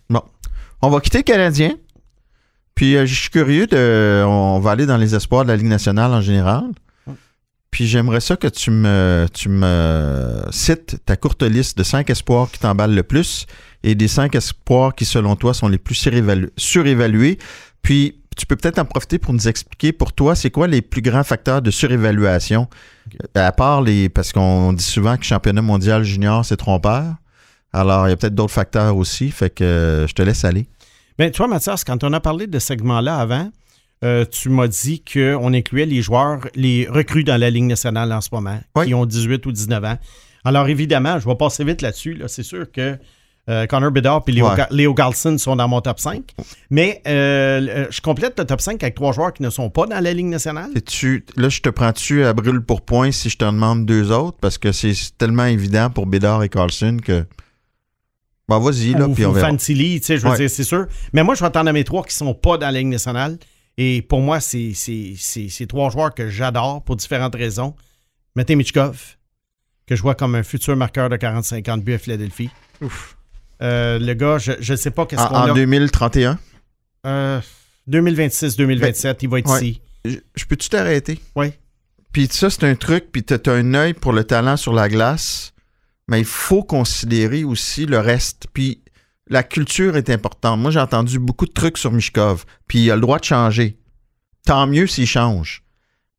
[0.82, 1.74] On va quitter Canadien.
[2.74, 4.22] Puis euh, je suis curieux de.
[4.26, 6.64] On va aller dans les espoirs de la Ligue nationale en général.
[7.70, 12.50] Puis j'aimerais ça que tu me, tu me cites ta courte liste de cinq espoirs
[12.50, 13.46] qui t'emballent le plus
[13.82, 17.38] et des cinq espoirs qui, selon toi, sont les plus surévalu- surévalués.
[17.82, 21.02] Puis tu peux peut-être en profiter pour nous expliquer pour toi, c'est quoi les plus
[21.02, 22.68] grands facteurs de surévaluation,
[23.34, 24.08] à part les.
[24.08, 27.14] Parce qu'on dit souvent que le championnat mondial junior, c'est trompeur.
[27.72, 29.30] Alors, il y a peut-être d'autres facteurs aussi.
[29.30, 30.66] Fait que euh, je te laisse aller.
[31.18, 33.50] Tu vois, Mathias, quand on a parlé de ce segment-là avant,
[34.04, 38.20] euh, tu m'as dit qu'on incluait les joueurs, les recrues dans la Ligue nationale en
[38.20, 38.86] ce moment, Oui.
[38.86, 39.98] qui ont 18 ou 19 ans.
[40.44, 42.14] Alors, évidemment, je vais passer vite là-dessus.
[42.14, 42.28] là.
[42.28, 42.98] C'est sûr que
[43.48, 44.66] euh, Connor Bedard et Léo, Ouais.
[44.70, 46.22] Léo Carlson sont dans mon top 5.
[46.70, 50.00] Mais euh, je complète le top 5 avec trois joueurs qui ne sont pas dans
[50.00, 50.70] la Ligue nationale.
[50.86, 54.38] tu là, je te prends-tu à brûle pour point si je te demande deux autres?
[54.40, 57.24] Parce que c'est tellement évident pour Bédard et Carlson que.
[58.48, 59.48] Bon, vas-y, là, puis on verra.
[59.48, 60.36] Fantilli, tu sais, je veux Ouais.
[60.36, 60.86] dire, c'est sûr.
[61.12, 63.38] Mais moi, je vais attendre à mes trois qui sont pas dans la Ligue nationale.
[63.76, 67.74] Et pour moi, c'est c'est- c'est- c'est trois joueurs que j'adore pour différentes raisons.
[68.36, 69.16] Mettez Michkov,
[69.86, 72.50] que je vois comme un futur marqueur de 40-50 buts à Philadelphie.
[73.62, 75.54] Euh, le gars, je ne sais pas qu'est-ce En, qu'on en a.
[75.54, 76.38] 2031,
[77.06, 77.40] Euh,
[77.88, 79.56] 2026-2027, il va être Ouais.
[79.68, 79.80] ici.
[80.04, 81.18] je, je peux-tu t'arrêter?
[81.34, 81.52] Oui.
[82.12, 84.88] Puis ça, c'est un truc, puis t'as t'as un œil pour le talent sur la
[84.88, 85.52] glace,
[86.08, 88.46] mais il faut considérer aussi le reste.
[88.52, 88.82] Puis
[89.28, 90.60] la culture est importante.
[90.60, 93.78] Moi, j'ai entendu beaucoup de trucs sur Mishkov, puis il a le droit de changer.
[94.44, 95.62] Tant mieux s'il change.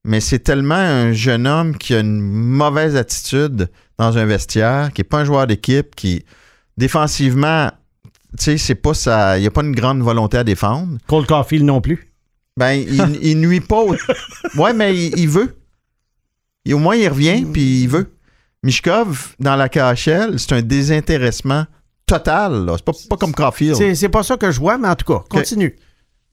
[0.04, 5.02] Mais c'est tellement un jeune homme qui a une mauvaise attitude dans un vestiaire, qui
[5.02, 6.24] n'est pas un joueur d'équipe, qui
[6.78, 7.70] défensivement,
[8.38, 9.38] tu sais, c'est pas ça.
[9.38, 10.98] Il n'y a pas une grande volonté à défendre.
[11.08, 12.12] Cole Caulfield non plus.
[12.58, 13.82] Ben, il, il nuit pas.
[13.82, 13.96] au-
[14.58, 15.56] Ouais, mais il, il veut.
[16.66, 18.14] Et au moins, il revient, puis il veut.
[18.64, 21.66] Mishkov, dans la KHL, c'est un désintéressement
[22.06, 22.66] total.
[22.76, 23.76] C'est pas, pas comme Caulfield.
[23.76, 25.76] C'est c'est pas ça que je vois, mais en tout cas, continue.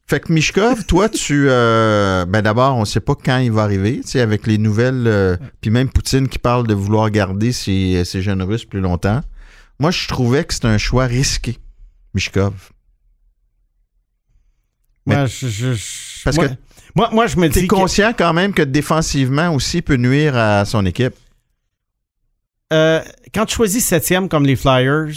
[0.07, 1.47] Fait que Mishkov, toi, tu.
[1.49, 4.01] euh, ben d'abord, on sait pas quand il va arriver.
[4.03, 5.05] Tu sais, avec les nouvelles.
[5.07, 9.21] euh, Puis même Poutine qui parle de vouloir garder ces, ces jeunes Russes plus longtemps.
[9.79, 11.59] Moi, je trouvais que c'était un choix risqué,
[12.15, 12.71] Mishkov.
[15.07, 16.55] Mais- Moi, je, je- je- Parce moi, que
[16.95, 17.67] moi, moi, je me T'es dis.
[17.69, 21.15] que- conscient quand même que défensivement aussi peut nuire à son équipe.
[22.73, 23.03] Euh,
[23.35, 25.13] quand tu choisis septième comme les Flyers,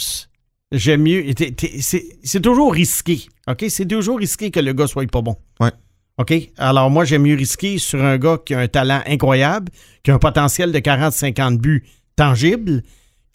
[0.72, 1.34] j'aime mieux.
[1.34, 3.28] t'es- t'es- C'est c'est toujours risqué.
[3.48, 3.66] OK?
[3.70, 5.38] C'est toujours risqué que le gars soit pas bon.
[5.62, 5.72] Ouais.
[6.18, 6.34] OK?
[6.58, 9.72] Alors, moi, j'aime mieux risquer sur un gars qui a un talent incroyable,
[10.04, 11.86] qui a un potentiel de 40-50 buts
[12.18, 12.84] tangibles,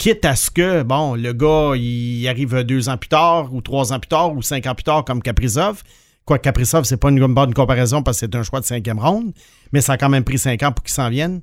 [0.02, 3.92] quitte à ce que, bon, le gars, il arrive deux ans plus tard, ou trois
[3.92, 5.84] ans plus tard, ou cinq ans plus tard, comme Kaprizov.
[6.24, 9.32] Quoi, Kaprizov, c'est pas une bonne comparaison parce que c'est un choix de cinquième ronde,
[9.70, 11.40] mais ça a quand même pris cinq ans pour qu'il s'en vienne.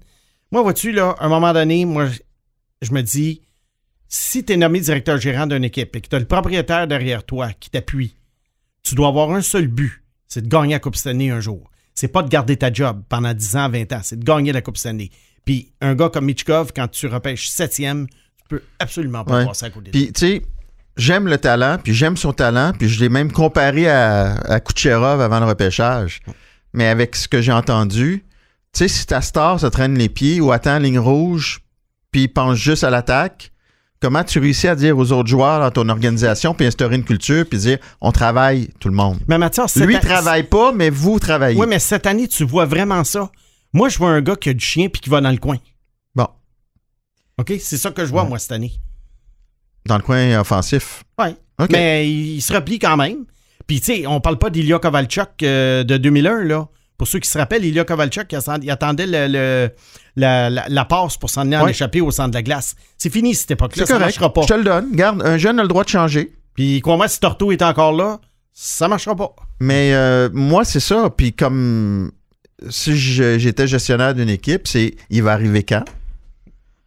[0.51, 2.07] Moi, vois-tu, là, à un moment donné, moi,
[2.82, 3.43] je me dis,
[4.10, 7.24] si tu es nommé directeur gérant d'une équipe et que tu as le propriétaire derrière
[7.24, 8.18] toi qui t'appuie,
[8.84, 11.72] tu dois avoir un seul but, c'est de gagner la Coupe Stanley un jour.
[11.95, 14.62] C'est pas de garder ta job pendant 10 ans, 20 ans, c'est de gagner la
[14.62, 15.12] Coupe Stanley.
[15.45, 18.07] Puis un gars comme Michkov, quand tu repêches septième,
[18.50, 19.45] tu peux absolument pas Ouais.
[19.45, 20.41] passer à côté de Puis, tu sais,
[20.97, 25.22] j'aime le talent, puis j'aime son talent, puis je l'ai même comparé à, à Kucherov
[25.22, 26.20] avant le repêchage.
[26.74, 28.24] Mais avec ce que j'ai entendu,
[28.74, 31.62] tu sais, si ta star se traîne les pieds ou attend ligne rouge,
[32.12, 33.52] puis pense juste à l'attaque,
[34.02, 37.45] comment tu réussis à dire aux autres joueurs dans ton organisation, puis instaurer une culture,
[37.50, 39.20] puis dire on travaille, tout le monde?
[39.28, 41.60] Mais Mathias, Lui, an- il travaille pas, mais vous travaillez.
[41.60, 43.30] Oui, mais cette année, tu vois vraiment ça.
[43.74, 45.58] Moi, je vois un gars qui a du chien puis qui va dans le coin.
[47.40, 47.54] OK?
[47.60, 48.74] C'est ça que je vois, moi, cette année.
[49.86, 51.04] dans le coin offensif.
[51.20, 51.28] Oui.
[51.72, 53.26] Mais il se replie quand même.
[53.68, 56.68] Puis, tu sais, on parle pas d'Ilya Kovalchuk euh, de 2001, là.
[56.98, 59.70] Pour ceux qui se rappellent, Ilya Kovalchuk, il, atten- il attendait le- le-
[60.18, 62.76] la, la- la passe pour s'en aller en échapper au centre de la glace.
[62.98, 63.84] C'est fini, cette époque-là.
[63.86, 64.42] Ça marchera pas.
[64.42, 64.92] Je te le donne.
[64.96, 66.34] Garde, un jeune a le droit de changer.
[66.56, 68.20] Puis, crois-moi, si Torto est encore là,
[68.54, 69.34] ça marchera pas.
[69.62, 71.10] Mais euh, moi, c'est ça.
[71.10, 72.12] Puis comme
[72.70, 75.86] si j'étais gestionnaire d'une équipe, c'est il va arriver quand?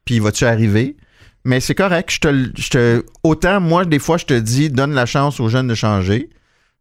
[0.04, 0.96] Puis va-tu arriver?
[1.44, 2.10] Mais c'est correct.
[2.12, 5.48] Je te, je te, autant, moi, des fois, je te dis, donne la chance aux
[5.48, 6.30] jeunes de changer.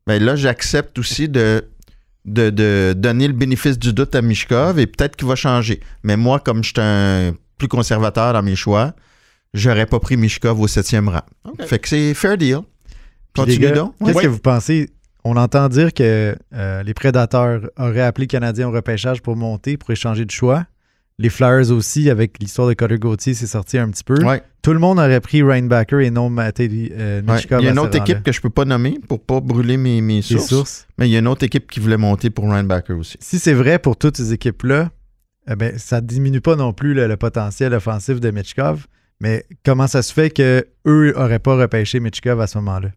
[0.08, 1.64] Mais là, j'accepte aussi de,
[2.26, 5.80] de, de donner le bénéfice du doute à Mishkov et peut-être qu'il va changer.
[6.04, 8.94] Mais moi, comme je suis un plus conservateur dans mes choix,
[9.54, 11.22] j'aurais pas pris Mishkov au septième rang.
[11.66, 12.58] Fait que c'est fair deal.
[12.58, 12.64] Les
[13.44, 13.94] Continue gars, donc.
[14.00, 14.24] Qu'est-ce Ouais.
[14.24, 14.90] que vous pensez?
[15.24, 19.78] On entend dire que euh, les prédateurs auraient appelé le Canadien au repêchage pour monter,
[19.78, 20.66] pour échanger de choix.
[21.22, 24.24] Les Flyers aussi, avec l'histoire de Cutter Gauthier, c'est sorti un petit peu.
[24.26, 24.42] Ouais.
[24.64, 27.42] Tout le monde aurait pris Reinbacker et non Matej euh, Ouais.
[27.60, 30.22] Il y a une autre équipe que je peux pas nommer pour pas brûler mes,
[30.24, 30.88] sources, sources.
[30.98, 33.18] Mais il y a une autre équipe qui voulait monter pour Ryanbacker aussi.
[33.20, 34.90] Si c'est vrai pour toutes ces équipes-là,
[35.48, 38.88] eh ben, ça diminue pas non plus le, le potentiel offensif de Michkov.
[39.20, 42.90] Mais comment ça se fait que eux auraient pas repêché Michkov à ce moment-là?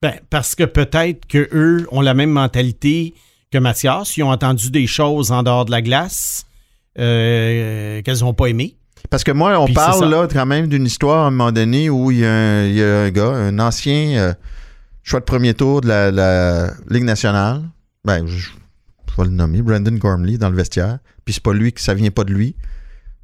[0.00, 3.12] Ben, parce que peut-être qu'eux ont la même mentalité
[3.50, 4.16] que Mathias.
[4.16, 6.46] Ils ont entendu des choses en dehors de la glace
[6.98, 8.76] euh, qu'elles n'ont pas aimées.
[9.10, 11.90] Parce que moi, on Puis parle là quand même d'une histoire à un moment donné
[11.90, 14.32] où il y a un, il y a un gars, un ancien euh,
[15.02, 17.62] choix de premier tour de la, la Ligue nationale.
[18.04, 20.98] Ben, je, je vais le nommer, Brandon Gormley dans le vestiaire.
[21.24, 22.56] Puis c'est pas lui, que ça vient pas de lui.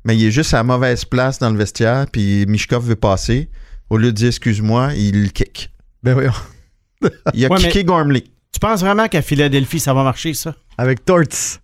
[0.05, 3.49] Mais il est juste à la mauvaise place dans le vestiaire, puis Mishkov veut passer.
[3.91, 5.71] Au lieu de dire excuse-moi, il le kick.
[6.03, 6.33] Ben voyons.
[7.35, 8.25] Il a Ouais, kické Gormley.
[8.53, 10.55] Tu penses vraiment qu'à Philadelphie, ça va marcher, ça?
[10.77, 11.59] Avec Torts.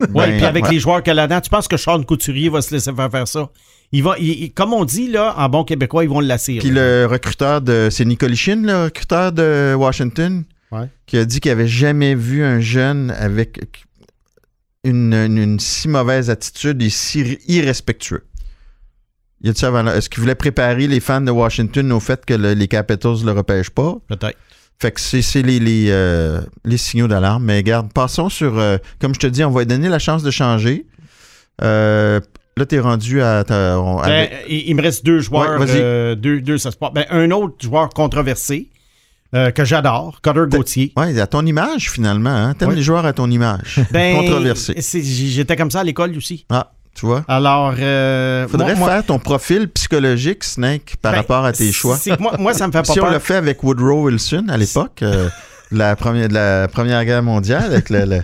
[0.00, 0.70] Oui, Ben, puis avec ouais.
[0.72, 3.10] les joueurs qu'il y a là-dedans, tu penses que Sean Couturier va se laisser faire
[3.10, 3.50] faire ça?
[3.90, 6.58] Il va, il- il- comme on dit, là, en bon québécois, ils vont le lasser.
[6.58, 7.88] Puis le recruteur de.
[7.90, 10.88] C'est Nicolichin, le recruteur de Washington, Ouais.
[11.06, 13.84] qui a dit qu'il avait jamais vu un jeune avec
[14.84, 18.24] une, une- une si mauvaise attitude et si irrespectueux.
[19.40, 19.84] Il a dit ça avant.
[19.88, 23.26] Est-ce qu'il voulait préparer les fans de Washington au fait que le- les Capitals ne
[23.26, 23.96] le repêchent pas?
[24.08, 24.38] Peut-être.
[24.80, 27.44] Fait que c'est c'est les, les, euh, les signaux d'alarme.
[27.44, 28.58] Mais regarde, passons sur.
[28.58, 30.86] euh, comme je te dis, on va donner la chance de changer.
[31.62, 32.20] Euh,
[32.56, 33.42] là, t'es rendu à.
[33.44, 35.80] ta- on- Ben, avec- il, il me reste deux joueurs, Ouais, vas-y.
[35.80, 36.40] euh, deux.
[36.94, 38.68] Ben, un autre joueur controversé
[39.34, 40.92] euh, que j'adore, Cutter Gauthier.
[40.96, 42.30] Ouais, à ton image, finalement.
[42.30, 42.54] Hein?
[42.54, 42.76] T'aimes Ouais.
[42.76, 43.80] les joueurs à ton image.
[43.90, 44.74] Ben, Controversé.
[45.02, 46.46] J'étais comme ça à l'école aussi.
[46.50, 47.24] Ah, tu vois?
[47.28, 51.96] Alors, euh, Faudrait moi- faire ton profil psychologique, Snake, par ben, rapport à tes choix.
[52.18, 55.02] moi, moi, ça me fait pas Si on l'a fait avec Woodrow Wilson à l'époque,
[55.02, 55.28] euh,
[55.72, 58.20] de la, première, de la Première Guerre mondiale, avec le, le,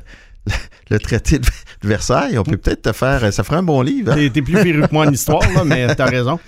[0.91, 1.47] le traité de
[1.83, 3.33] Versailles, on peut peut-être te faire.
[3.33, 4.13] Ça ferait un bon livre.
[4.13, 4.29] hein?
[4.33, 6.39] T'es plus féru que moi en histoire, là, mais t'as raison.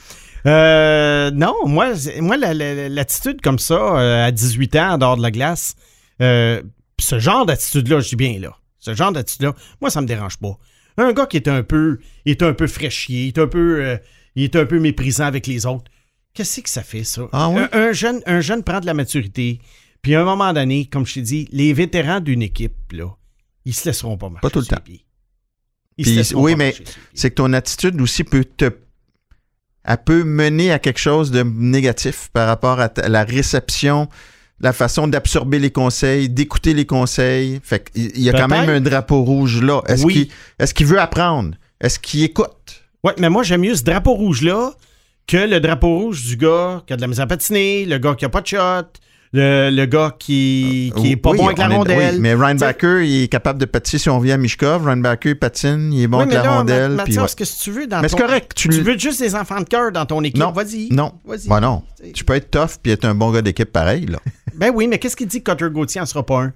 [0.46, 1.88] Euh, non, moi,
[2.20, 5.74] moi la- la- l'attitude comme ça, euh, à 18 ans, en dehors de la glace,
[6.22, 6.62] euh,
[7.00, 10.56] ce genre d'attitude-là, je dis bien là, ce genre d'attitude-là, moi, ça me dérange pas.
[10.96, 13.96] Un gars qui est un peu, est un peu fraîchier, est un peu, euh,
[14.34, 15.90] il est un peu méprisant avec les autres,
[16.32, 17.28] qu'est-ce que ça fait, ça?
[17.32, 17.62] Ah oui?
[17.72, 19.60] un, un jeune, un jeune prend de la maturité,
[20.02, 23.08] puis à un moment donné, comme je t'ai dit, les vétérans d'une équipe, là,
[23.64, 24.76] ils se laisseront pas marcher Pas tout le temps.
[25.98, 26.74] Ils Puis, oui, pas mais
[27.14, 28.70] c'est que ton attitude aussi peut te.
[29.84, 34.08] Elle peut mener à quelque chose de négatif par rapport à la réception,
[34.60, 37.60] la façon d'absorber les conseils, d'écouter les conseils.
[37.62, 39.82] Fait qu'il il y a quand même un drapeau rouge là.
[39.86, 40.30] Est-ce Oui.
[40.58, 41.52] qu'il qu'il veut apprendre?
[41.80, 42.82] Est-ce qu'il écoute?
[43.04, 44.72] Ouais, mais moi, j'aime mieux ce drapeau rouge-là
[45.26, 48.14] que le drapeau rouge du gars qui a de la misère à patiner, le gars
[48.14, 48.58] qui a pas de shot,
[49.32, 52.14] le, le gars qui, qui est pas Oui, bon avec la on est- rondelle.
[52.14, 52.56] oui, mais Ryan
[53.02, 54.84] il est capable de patiner si on vient à Mishkov.
[54.86, 56.90] Ryan Backer, il patine, il est bon Oui, avec la là, rondelle.
[56.92, 57.10] Ma- ouais.
[57.10, 58.52] qu'est-ce que tu veux dans Mais c'est ton- correct.
[58.54, 60.38] Tu, veux juste des enfants de cœur dans ton équipe?
[60.38, 60.88] Non, Vas-y.
[60.90, 61.12] Non.
[61.26, 61.48] Vas-y.
[61.48, 61.82] Ben non.
[62.14, 64.06] Tu peux être tough puis être un bon gars d'équipe pareil.
[64.06, 64.18] Là.
[64.56, 66.52] Ben oui, mais qu'est-ce qu'il dit que Cutter Gauthier en sera pas un?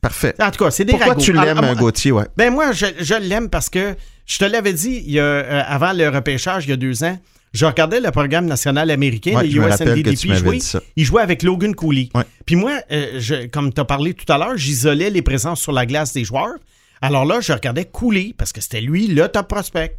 [0.00, 0.34] Parfait.
[0.40, 1.20] En tout cas, c'est des Pourquoi ragots.
[1.20, 2.10] tu Ah, l'aimes, ah, Gauthier?
[2.12, 2.24] Ouais?
[2.36, 3.94] Ben moi, je, je l'aime parce que
[4.26, 7.04] je te l'avais dit il y a, euh, avant le repêchage, il y a deux
[7.04, 7.16] ans,
[7.52, 10.80] je regardais le programme national américain, Ouais, le je me rappelle que USNDDP, dit ça.
[10.96, 12.08] Il jouait avec Logan Cooley.
[12.14, 12.24] Ouais.
[12.46, 15.70] Puis moi, euh, je- comme tu as parlé tout à l'heure, j'isolais les présences sur
[15.72, 16.54] la glace des joueurs.
[17.00, 19.96] Alors là, je regardais Cooley parce que c'était lui le top prospect.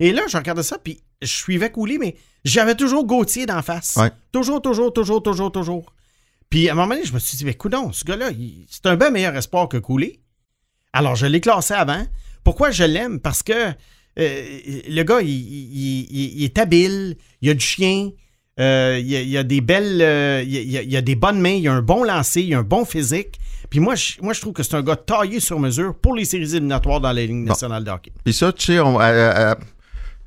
[0.00, 3.96] Et là, je regardais ça, puis je suivais Cooley, mais j'avais toujours Gauthier d'en face.
[3.96, 4.10] Ouais.
[4.32, 5.92] Toujours, toujours, toujours, toujours, toujours.
[6.50, 8.30] Puis à un moment donné, je me suis dit, mais coudon, ce gars-là,
[8.68, 10.20] c'est un bien meilleur espoir que Cooley.
[10.92, 12.06] Alors, je l'ai classé avant.
[12.44, 13.20] Pourquoi je l'aime?
[13.20, 13.52] Parce que
[14.18, 18.10] euh, le gars, il, il- il- il est habile, il a du chien,
[18.58, 20.00] euh, il, a, il a des belles.
[20.00, 22.58] euh, il, a, il a des bonnes mains, il a un bon lancer, il a
[22.58, 23.38] un bon physique.
[23.70, 26.24] Puis moi, je, moi, je trouve que c'est un gars taillé sur mesure pour les
[26.24, 28.10] séries éliminatoires dans la Ligue nationale de hockey.
[28.24, 29.06] Puis ça, tu sais, on- à,
[29.52, 29.58] à-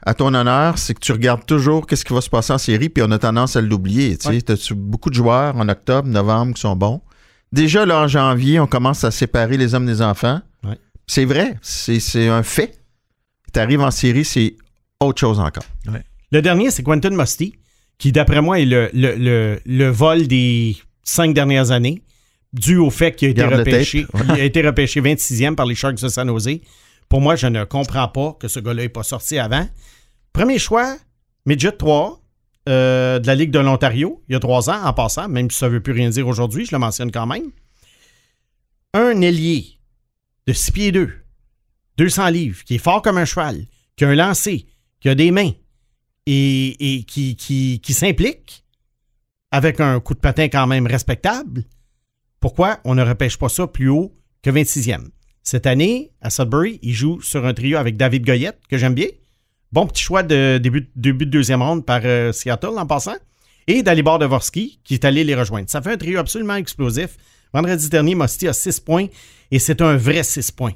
[0.04, 2.90] à ton honneur, c'est que tu regardes toujours qu'est-ce qui va se passer en série,
[2.90, 4.18] puis on a tendance à l'oublier.
[4.18, 4.42] Tu sais.
[4.42, 7.02] T'as-tu beaucoup de joueurs en octobre, novembre qui sont bons?
[7.52, 10.42] Déjà, là, en janvier, on commence à séparer les hommes des enfants.
[10.64, 10.78] Ouais.
[11.08, 12.80] C'est vrai, c'est un fait.
[13.54, 14.56] Tu arrives en série, c'est
[15.02, 15.66] autre chose encore.
[16.32, 17.56] Le dernier, c'est Quentin Musty,
[17.98, 22.02] qui, d'après moi, est le, le, le- le vol des cinq dernières années,
[22.54, 24.06] dû au fait qu'il a été repêché.
[24.30, 26.50] Il a été repêché 26e par les Sharks de San Jose.
[27.12, 29.68] Pour moi, je ne comprends pas que ce gars-là n'est pas sorti avant.
[30.32, 30.96] Premier choix,
[31.46, 32.22] Midget 3
[32.70, 35.58] euh, de la Ligue de l'Ontario, il y a trois ans, en passant, même si
[35.58, 37.52] ça ne veut plus rien dire aujourd'hui, je le mentionne quand même.
[38.94, 39.78] Un ailier
[40.48, 41.12] de 6 pieds 2,
[41.98, 43.66] 200 livres, qui est fort comme un cheval,
[43.98, 44.66] qui a un lancer,
[45.02, 45.52] qui a des mains
[46.28, 48.64] et, qui, qui s'implique
[49.52, 51.66] avec un coup de patin quand même respectable,
[52.40, 55.10] pourquoi on ne repêche pas ça plus haut que 26e?
[55.44, 59.08] Cette année, à Sudbury, il joue sur un trio avec David Goyette, que j'aime bien.
[59.72, 63.16] Bon petit choix de début, début de deuxième ronde par euh, Seattle en passant.
[63.68, 65.70] Et Dalibor Dvorsky, qui est allé les rejoindre.
[65.70, 67.18] Ça fait un trio absolument explosif.
[67.54, 69.08] Vendredi dernier, Mosti a 6 points
[69.50, 70.74] et c'est un vrai 6 points.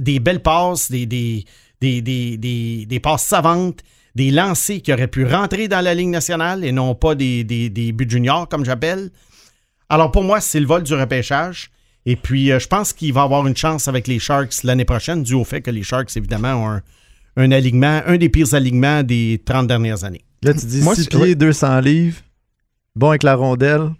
[0.00, 1.44] Des belles passes, des, des,
[1.80, 3.80] des, des, des- passes savantes,
[4.14, 7.44] des lancers qui auraient pu rentrer dans la Ligue nationale et non pas des
[7.94, 9.10] buts juniors, comme j'appelle.
[9.88, 11.70] Alors pour moi, c'est le vol du repêchage.
[12.10, 15.22] Et puis, euh, je pense qu'il va avoir une chance avec les Sharks l'année prochaine,
[15.22, 16.82] dû au fait que les Sharks, évidemment, ont un,
[17.36, 20.24] un alignement, un des pires alignements des 30 dernières années.
[20.42, 21.34] Là, tu dis Moi, 6 c'est- pieds, ouais.
[21.34, 22.16] 200 livres,
[22.96, 23.90] bon avec la rondelle.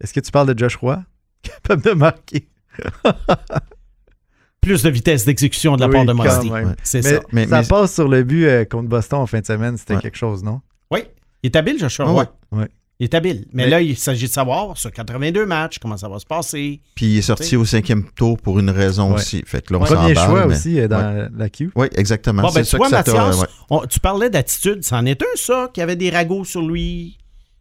[0.00, 1.02] Est-ce que tu parles de Josh Roy?
[1.42, 2.48] Capable de marquer.
[4.60, 6.74] Plus de vitesse d'exécution de la Oui, part de même.
[6.84, 7.20] C'est Mais, ça.
[7.32, 9.94] Mais- ça mais- passe sur le but euh, contre Boston en fin de semaine, c'était
[9.96, 10.00] Ouais.
[10.00, 10.60] quelque chose, non?
[10.90, 11.00] Oui,
[11.42, 12.32] il est habile, Joshua Ah Roy.
[12.52, 12.58] ouais.
[12.60, 12.68] Ouais.
[13.02, 13.46] Il est habile.
[13.52, 16.80] Mais, Mais- là, il s'agit de savoir, sur 82 matchs, comment ça va se passer.
[16.94, 19.14] Puis il est sorti au cinquième tour pour une raison Ouais.
[19.16, 19.42] aussi.
[19.44, 21.72] Fait que là, on Premier choix mais- aussi euh, dans la queue.
[21.74, 22.42] Oui, exactement.
[22.42, 23.46] Bon, ben, c'est tu vois, Mathias, ouais.
[23.70, 24.84] on- tu parlais d'attitude.
[24.84, 27.18] C'en est un, ça, qui avait des ragots sur lui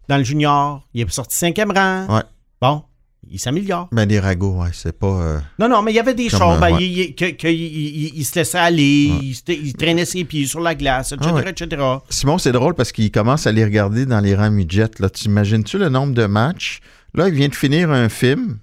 [0.08, 0.88] dans le junior.
[0.94, 2.06] Il est sorti cinquième rang.
[2.18, 2.22] Ouais.
[2.62, 2.84] Bon,
[3.30, 3.88] il s'améliore.
[3.92, 5.08] Ben, les ragots, ouais, c'est pas.
[5.22, 6.42] euh, Non, non, mais il y avait des choses.
[6.42, 6.84] euh, ben, ouais.
[6.84, 10.24] il, il- que- que- il- il- il se laissait aller, il, se- il traînait ses
[10.26, 11.50] pieds sur la glace, etc., Ah ouais.
[11.50, 11.82] etc.
[12.10, 14.90] Simon, c'est drôle parce qu'il commence à les regarder dans les rangs midget.
[15.14, 16.80] T'imagines-tu le nombre de matchs?
[17.14, 18.58] Là, il vient de finir un film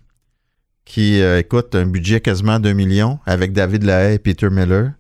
[0.84, 4.92] qui euh, écoute un budget quasiment 2 millions avec David Lahaye et Peter Miller.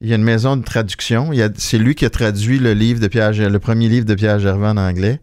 [0.00, 1.30] Il y a une maison de traduction.
[1.56, 4.68] C'est lui qui a traduit le livre de Pierre, le premier livre de Pierre Gervais
[4.68, 5.20] en anglais.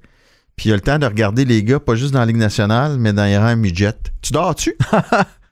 [0.56, 2.98] Puis il a le temps de regarder les gars, pas juste dans la Ligue nationale,
[2.98, 3.94] mais dans les rangs midget.
[4.22, 4.76] Tu dors-tu?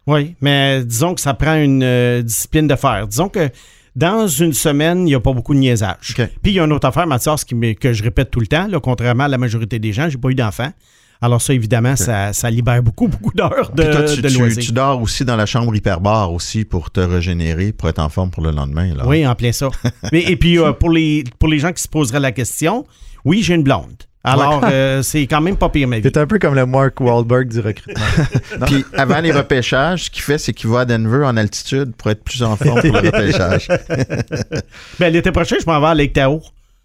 [0.06, 3.08] Oui, mais disons que ça prend une euh, discipline de fer.
[3.08, 3.50] Disons que
[3.96, 6.14] dans une semaine, il n'y a pas beaucoup de niaisage.
[6.42, 8.68] Puis il y a une autre affaire, Mathias, qui que je répète tout le temps,
[8.68, 10.72] là, contrairement à la majorité des gens, j'ai pas eu d'enfants.
[11.22, 14.64] Alors ça, évidemment, ça, ça libère beaucoup, beaucoup d'heures de, toi, tu, de tu- loisirs.
[14.66, 18.30] tu dors aussi dans la chambre hyperbare aussi pour te régénérer, pour être en forme
[18.30, 18.94] pour le lendemain.
[18.94, 19.08] Là.
[19.08, 19.70] Oui, en plein ça.
[20.12, 22.86] Mais, et puis, euh, pour, les, pour les gens qui se poseraient la question,
[23.24, 24.04] oui, j'ai une blonde.
[24.26, 26.04] Alors, euh, c'est quand même pas pire, ma vie.
[26.06, 28.06] C'est un peu comme le Mark Wahlberg du recrutement.
[28.68, 32.10] Puis avant les repêchages, ce qu'il fait, c'est qu'il va à Denver en altitude pour
[32.10, 33.68] être plus en forme pour le repêchage.
[35.00, 36.42] Ben, l'été prochain, je m'en vais à Lake Tahoe.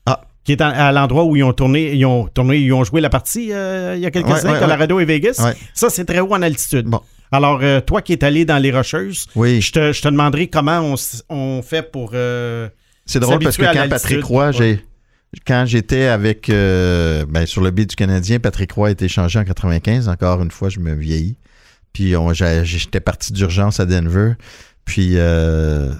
[0.06, 0.22] Ah.
[0.44, 3.10] Qui est à l'endroit où ils ont tourné, ils ont tourné, ils ont joué la
[3.10, 5.40] partie euh, il y a quelques Ouais, années, ouais, Colorado et Vegas.
[5.44, 5.54] Ouais.
[5.74, 6.86] Ça, c'est très haut en altitude.
[6.86, 7.00] Bon.
[7.30, 10.48] Alors, euh, toi qui es allé dans les Rocheuses, Oui, je te, je te demanderai
[10.48, 10.94] comment on,
[11.28, 12.12] on fait pour.
[12.14, 12.68] euh,
[13.04, 13.88] c'est drôle parce que quand.
[13.88, 14.82] Patrick Roy, j'ai
[15.46, 19.38] quand j'étais avec euh, ben, sur le bid du Canadien, Patrick Roy a été échangé
[19.38, 20.08] en 95.
[20.08, 21.36] Encore une fois, je me vieillis.
[21.92, 22.14] Puis
[22.64, 24.34] j'étais parti d'urgence à Denver.
[24.84, 25.92] Puis euh,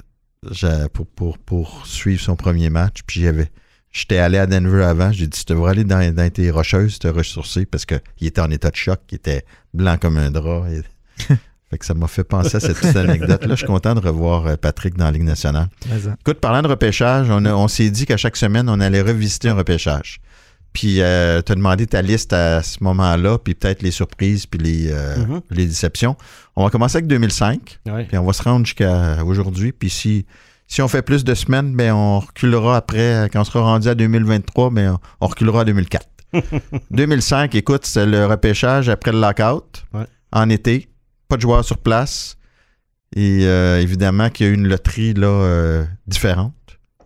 [1.45, 3.01] pour, suivre son premier match.
[3.07, 3.51] Puis j'avais.
[3.91, 5.13] J'étais allé à Denver avant.
[5.13, 8.71] J'ai dit, tu devrais aller dans, tes rocheuses, te ressourcer, parce qu'il était en état
[8.71, 10.67] de choc, il était blanc comme un drap.
[11.71, 13.51] fait que ça m'a fait penser à cette petite anecdote-là.
[13.51, 15.69] Je suis content de revoir euh, Patrick dans la Ligue nationale.
[16.21, 20.21] Écoute, parlant de repêchage, on, s'est dit qu'à chaque semaine, on allait revisiter un repêchage.
[20.73, 24.59] Puis euh, tu as demandé ta liste à ce moment-là, puis peut-être les surprises, puis
[24.61, 25.41] les, euh, Mhm.
[25.51, 26.17] les déceptions.
[26.57, 28.05] On va commencer avec 2005, Ouais.
[28.05, 29.73] puis on va se rendre jusqu'à aujourd'hui.
[29.73, 30.27] Puis si,
[30.69, 33.29] si on fait plus de semaines, ben on reculera après.
[33.33, 36.07] Quand on sera rendu à 2023, ben on, on reculera à 2004.
[36.91, 40.05] 2005, écoute, c'est le repêchage après le lockout, Ouais.
[40.33, 40.89] en été.
[41.29, 42.37] Pas de joueurs sur place.
[43.17, 46.53] Et euh, évidemment qu'il y a eu une loterie là, euh, différente.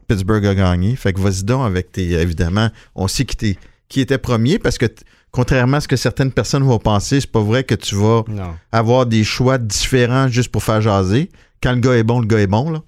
[0.08, 0.96] Pittsburgh a gagné.
[0.96, 2.10] Fait que vas-y donc avec tes.
[2.12, 3.58] Évidemment, on sait qui, t'es-
[3.88, 4.86] qui était premier parce que,
[5.30, 8.54] contrairement à ce que certaines personnes vont penser, c'est pas vrai que tu vas Non.
[8.72, 11.30] avoir des choix différents juste pour faire jaser.
[11.62, 12.70] Quand le gars est bon, le gars est bon.
[12.70, 12.82] Là.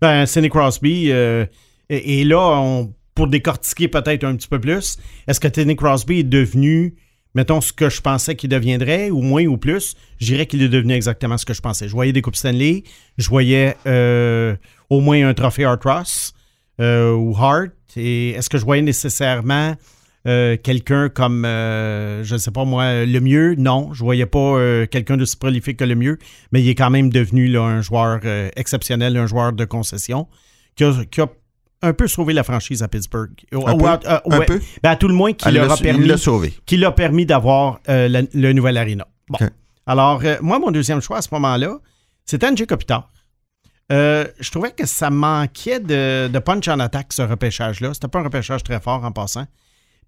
[0.00, 1.44] Ben, Sidney Crosby, euh,
[1.90, 4.96] et, et là, on- pour décortiquer peut-être un petit peu plus,
[5.28, 6.96] est-ce que Sidney Crosby est devenu,
[7.34, 9.96] mettons, ce que je pensais qu'il deviendrait, ou moins ou plus?
[10.20, 11.88] Je dirais qu'il est devenu exactement ce que je pensais.
[11.88, 12.84] Je voyais des Coupes Stanley,
[13.18, 14.56] je voyais euh,
[14.90, 16.34] au moins un trophée Art Ross
[16.80, 19.74] euh, ou Hart, et est-ce que je voyais nécessairement
[20.26, 23.54] euh, quelqu'un comme, je ne sais pas moi, le mieux?
[23.56, 26.18] Non, je voyais pas quelqu'un d'aussi prolifique que le mieux,
[26.50, 28.20] mais il est quand même devenu un joueur
[28.56, 30.26] exceptionnel, un joueur de concession
[30.76, 31.26] qui a
[31.82, 33.32] un peu sauvé la franchise à Pittsburgh.
[33.52, 33.86] Un Ou- peu?
[34.08, 34.60] euh, Un peu?
[34.82, 36.08] Ben, à tout le moins, qui leur a permis
[36.66, 39.06] qui l'a permis d'avoir euh, le nouvel arena.
[39.28, 39.38] Bon.
[39.86, 41.78] Alors, euh, moi, mon deuxième choix à ce moment-là,
[42.24, 43.10] c'était Angie Kopitar.
[43.92, 47.92] Euh, je trouvais que ça manquait de, de punch en attaque, ce repêchage-là.
[47.92, 49.46] C'était pas un repêchage très fort en passant.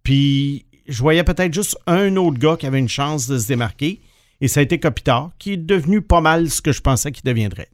[0.02, 4.00] Puis, je voyais peut-être juste un autre gars qui avait une chance de se démarquer,
[4.40, 7.24] et ça a été Kopitar, qui est devenu pas mal ce que je pensais qu'il
[7.24, 7.68] deviendrait.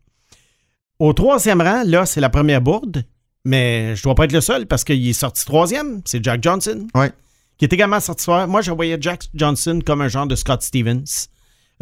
[0.99, 3.05] Au troisième rang, là, c'est la première bourde,
[3.45, 6.01] mais je dois pas être le seul parce qu'il est sorti troisième.
[6.05, 7.13] C'est Jack Johnson Ouais.
[7.59, 8.47] qui est également sorti soir.
[8.49, 11.05] Moi, je voyais Jack Johnson comme un genre de Scott Stevens.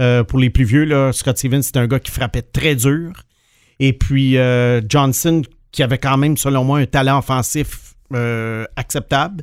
[0.00, 3.12] Euh, pour les plus vieux, là, Scott Stevens, c'était un gars qui frappait très dur.
[3.78, 5.42] Et puis euh, Johnson,
[5.72, 9.42] qui avait quand même, selon moi, un talent offensif euh, acceptable.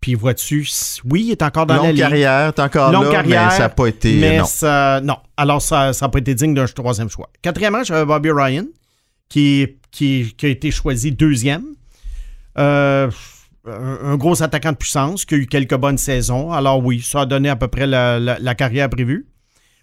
[0.00, 0.66] Puis vois-tu,
[1.04, 2.00] oui, il est encore dans la Longue ligue.
[2.00, 4.14] carrière, t'es encore Longue là, carrière, mais ça n'a pas été.
[4.18, 4.44] Mais non.
[4.46, 5.16] ça, non.
[5.36, 7.28] Alors, ça n'a pas été digne d'un troisième choix.
[7.42, 8.64] Quatrièmement, j'avais Bobby Ryan,
[9.30, 11.64] qui, qui, qui a été choisi deuxième.
[12.58, 13.10] Euh,
[13.66, 16.52] un, gros attaquant de puissance, qui a eu quelques bonnes saisons.
[16.52, 19.26] Alors oui, ça a donné à peu près la, la- la carrière prévue.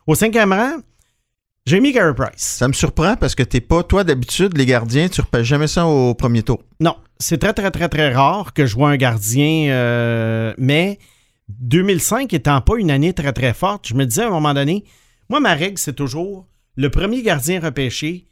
[0.05, 0.77] Au cinquième rang,
[1.65, 2.41] j'ai mis Gary Price.
[2.41, 5.85] Ça me surprend parce que t'es pas, toi, d'habitude, les gardiens, tu repêches jamais ça
[5.87, 6.63] au premier tour.
[6.79, 10.97] Non, c'est très, très, très, très rare que je vois un gardien, euh, mais
[11.49, 14.83] 2005 étant pas une année très, très forte, je me disais à un moment donné,
[15.29, 18.27] moi, ma règle, c'est toujours le premier gardien repêché,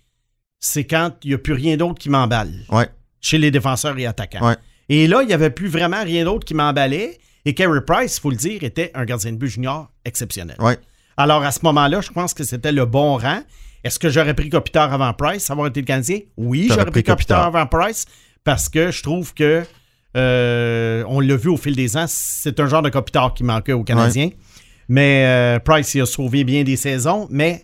[0.60, 2.90] c'est quand il n'y a plus rien d'autre qui m'emballe Ouais.
[3.22, 4.48] chez les défenseurs et attaquants.
[4.48, 4.56] Ouais.
[4.90, 7.18] Et là, il n'y avait plus vraiment rien d'autre qui m'emballait.
[7.46, 10.56] Et Carey Price, il faut le dire, était un gardien de but junior exceptionnel.
[10.60, 10.78] Ouais.
[11.18, 13.40] Alors, à ce moment-là, je pense que c'était le bon rang.
[13.84, 16.20] Est-ce que j'aurais pris Kopitar avant Price, avoir été le Canadien?
[16.38, 18.06] Oui, j'aurais pris pris Kopitar avant Price
[18.44, 19.64] parce que je trouve que,
[20.18, 23.74] euh, on l'a vu au fil des ans, c'est un genre de Kopitar qui manquait
[23.74, 24.30] aux Canadiens.
[24.88, 27.64] Mais euh, Price, il a sauvé bien des saisons, mais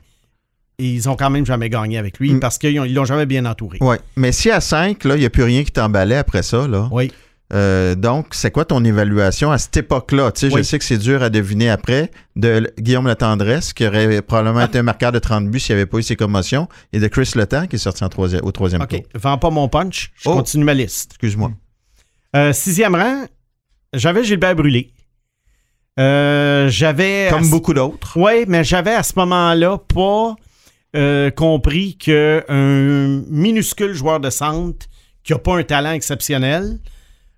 [0.81, 2.39] ils ont quand même jamais gagné avec lui Mm.
[2.39, 3.77] parce qu'ils ont- ils l'ont jamais bien entouré.
[3.81, 3.99] Ouais.
[4.15, 6.87] Mais si à 5, là, il n'y a plus rien qui t'emballait après ça, là.
[6.91, 7.11] Oui.
[7.53, 10.31] euh, donc, c'est quoi ton évaluation à cette époque-là?
[10.31, 10.59] Tu sais, Oui.
[10.59, 14.79] Je sais que c'est dur à deviner après, de Guillaume Latendresse, qui aurait probablement été
[14.79, 17.29] un marqueur de 30 buts s'il n'y avait pas eu ses commotions, et de Chris
[17.35, 18.87] Letang, qui est sorti en au troisième OK.
[18.89, 18.99] tour.
[19.15, 20.11] Vends pas mon punch.
[20.15, 20.35] Je Oh.
[20.35, 21.11] continue ma liste.
[21.11, 21.51] Excuse-moi.
[22.37, 23.25] Euh, sixième rang,
[23.93, 24.93] j'avais Gilbert Brûlé.
[25.99, 27.27] Euh, j'avais.
[27.29, 28.13] Comme beaucoup d'autres.
[28.15, 30.35] Oui, mais j'avais à ce moment-là pas
[30.95, 32.41] euh, compris qu'un
[33.29, 34.87] minuscule joueur de centre
[35.23, 36.79] qui n'a pas un talent exceptionnel,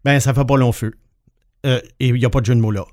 [0.04, 0.94] ben ça fait pas long feu.
[1.66, 2.84] Euh, et il n'y a pas de jeu de mots là.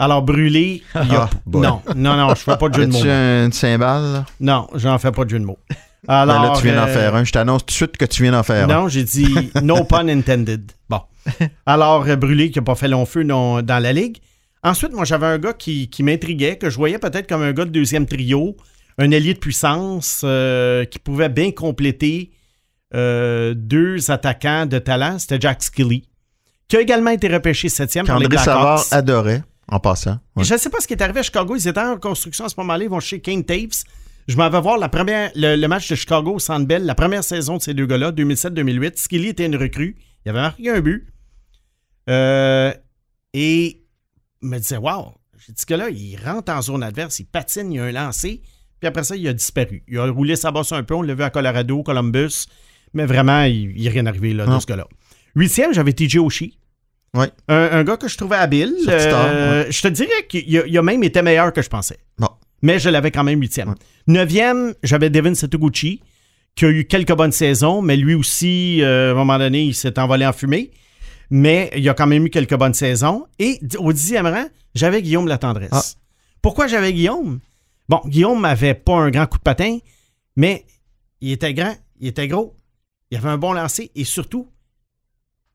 [0.00, 2.92] Alors, brûlé, il y a- Ah, non, non, non, je fais pas de jeu de
[2.92, 2.98] mots.
[2.98, 4.24] As-tu une cymbale?
[4.40, 5.58] Non, j'en fais pas de jeu de mots.
[6.06, 7.24] Ben Alors, là, tu viens d'en euh, faire un.
[7.24, 8.72] Je t'annonce tout de suite que tu viens d'en faire un.
[8.72, 10.70] Non, j'ai dit no pun intended.
[10.88, 11.00] Bon.
[11.66, 14.18] Alors, Brûlé qui n'a pas fait long feu non- dans la ligue.
[14.62, 17.64] Ensuite, moi, j'avais un gars qui, qui m'intriguait, que je voyais peut-être comme un gars
[17.64, 18.56] de deuxième trio,
[18.98, 22.32] un allié de puissance euh, qui pouvait bien compléter
[22.94, 25.18] euh, deux attaquants de talent.
[25.18, 26.08] C'était Jack Skilly,
[26.66, 30.18] qui a également été repêché septième par les Savard adorait, en passant.
[30.36, 30.44] Ouais.
[30.44, 31.54] Je ne sais pas ce qui est arrivé à Chicago.
[31.56, 32.84] Ils étaient en reconstruction à ce moment-là.
[32.84, 33.84] Ils vont chez Kane Taves.
[34.26, 36.94] Je m'en vais voir la première, le, le match de Chicago au Centre Bell, la
[36.94, 38.96] première saison de ces deux gars-là, 2007-2008.
[38.96, 39.96] Skilly était une recrue.
[40.26, 41.08] Il avait marqué un but.
[42.10, 42.72] Euh,
[43.32, 43.86] et
[44.42, 47.80] me disais, wow, j'ai dit que là, il rentre en zone adverse, il patine, il
[47.80, 48.42] a un lancé.
[48.80, 49.82] Puis après ça, il a disparu.
[49.88, 50.94] Il a roulé sa bosse un peu.
[50.94, 52.46] On l'a vu à Colorado, Columbus.
[52.94, 54.60] Mais vraiment, il n'est rien arrivé là, Non.
[54.60, 54.86] ce gars-là.
[55.34, 56.58] Huitième, j'avais TJ Oshie.
[57.14, 57.28] Ouais.
[57.48, 58.74] Un, un gars que je trouvais habile.
[58.88, 61.98] Euh, Je te dirais qu'il a, il a même été meilleur que je pensais.
[62.18, 62.28] Bon.
[62.62, 63.68] Mais je l'avais quand même huitième.
[63.70, 63.74] Ouais.
[64.08, 66.00] Neuvième, j'avais Devin Setoguchi,
[66.54, 69.74] qui a eu quelques bonnes saisons, mais lui aussi, euh, à un moment donné, il
[69.74, 70.70] s'est envolé en fumée.
[71.30, 73.26] mais il a quand même eu quelques bonnes saisons.
[73.38, 75.68] Et au dixième rang, j'avais Guillaume Latendresse.
[75.72, 75.82] Ah.
[76.42, 77.40] Pourquoi j'avais Guillaume?
[77.88, 79.78] Bon, Guillaume m'avait pas un grand coup de patin,
[80.36, 80.64] mais
[81.20, 82.56] il était grand, il était gros,
[83.10, 84.48] il avait un bon lancer et surtout,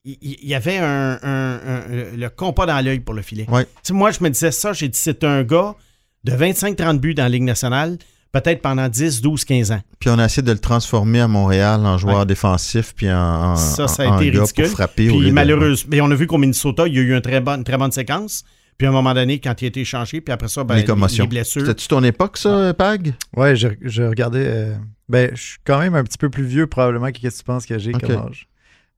[0.03, 3.45] il, il- il avait un, un- un- le compas dans l'œil pour le filet.
[3.49, 3.67] Ouais.
[3.91, 5.75] Moi, je me disais ça, j'ai dit, c'est un gars
[6.23, 7.97] de 25-30 buts dans la Ligue nationale,
[8.31, 9.81] peut-être pendant 10, 12, 15 ans.
[9.99, 13.55] Puis on a essayé de le transformer à Montréal en joueur défensif puis en, en-
[13.55, 14.65] Ça, ça a en été gars ridicule.
[14.65, 15.07] pour frapper.
[15.07, 17.39] Puis de- malheureusement, mais on a vu qu'au Minnesota, il y a eu une très
[17.41, 18.43] bonne, une très bonne séquence.
[18.77, 20.81] Puis à un moment donné, quand il a été échangé, puis après ça, ben, les
[20.81, 21.23] les, commotions.
[21.25, 21.61] les blessures.
[21.61, 23.13] C'était-tu ton époque, ça, Pag?
[23.35, 24.45] Ouais, je, je regardais.
[24.47, 24.75] euh,
[25.09, 27.43] ben, je suis quand même un petit peu plus vieux, probablement, que qu'est-ce que tu
[27.45, 28.01] penses que j'ai Ok.
[28.01, 28.47] comme âge.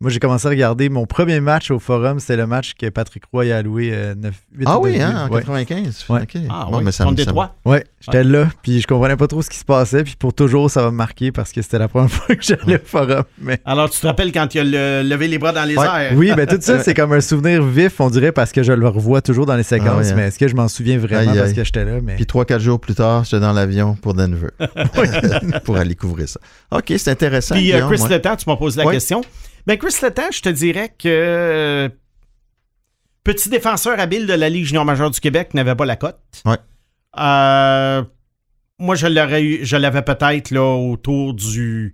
[0.01, 3.23] Moi, j'ai commencé à regarder mon premier match au Forum, c'était le match que Patrick
[3.31, 5.33] Roy a alloué euh, 9, 8 Ah ou oui, 9 hein, en buts.
[5.35, 5.39] Ouais.
[5.39, 6.05] 95.
[6.09, 6.21] Ouais.
[6.23, 6.35] OK.
[6.49, 7.55] Ah Bon, oui, mais ça me- ça me- Détroit.
[7.63, 10.69] Ouais, j'étais là, puis je comprenais pas trop ce qui se passait, puis pour toujours,
[10.69, 13.23] ça va me marquer parce que c'était la première fois que j'allais au Forum.
[13.39, 14.63] Mais Alors, tu te rappelles quand il a
[15.01, 15.85] le- levé les bras dans les Ouais.
[15.87, 16.11] airs?
[16.17, 18.87] oui, ben tout ça, c'est comme un souvenir vif, on dirait, parce que je le
[18.89, 19.87] revois toujours dans les séquences.
[19.89, 20.13] Ah oui, hein.
[20.17, 21.55] Mais est-ce que je m'en souviens vraiment Aïe, parce aïe.
[21.55, 21.99] que j'étais là?
[22.03, 22.15] Mais...
[22.15, 24.49] Puis trois, quatre jours plus tard, j'étais dans l'avion pour Denver.
[25.63, 26.41] pour aller couvrir ça.
[26.71, 27.55] OK, c'est intéressant.
[27.55, 28.13] Puis euh, Guillaume, Chris.
[28.13, 29.21] Letang, tu m'as posé la question.
[29.67, 31.89] Ben, Chris Letang, je te dirais que euh,
[33.23, 36.19] petit défenseur habile de la Ligue junior majeure du Québec n'avait pas la cote.
[36.45, 36.57] Ouais.
[37.17, 38.03] Euh,
[38.77, 41.93] moi, je l'aurais eu, je l'avais peut-être là autour du.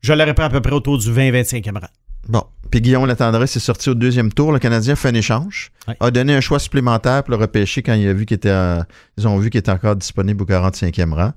[0.00, 1.88] Je l'aurais pris à peu près autour du 20-25e rang.
[2.28, 2.44] Bon.
[2.70, 4.52] Puis Guillaume Latendresse est sorti au deuxième tour.
[4.52, 5.72] Le Canadien fait un échange.
[5.88, 5.96] Ouais.
[5.98, 8.82] A donné un choix supplémentaire pour le repêcher quand il a vu qu'il était, euh,
[9.16, 11.32] ils ont vu qu'il était encore disponible au 45e rang.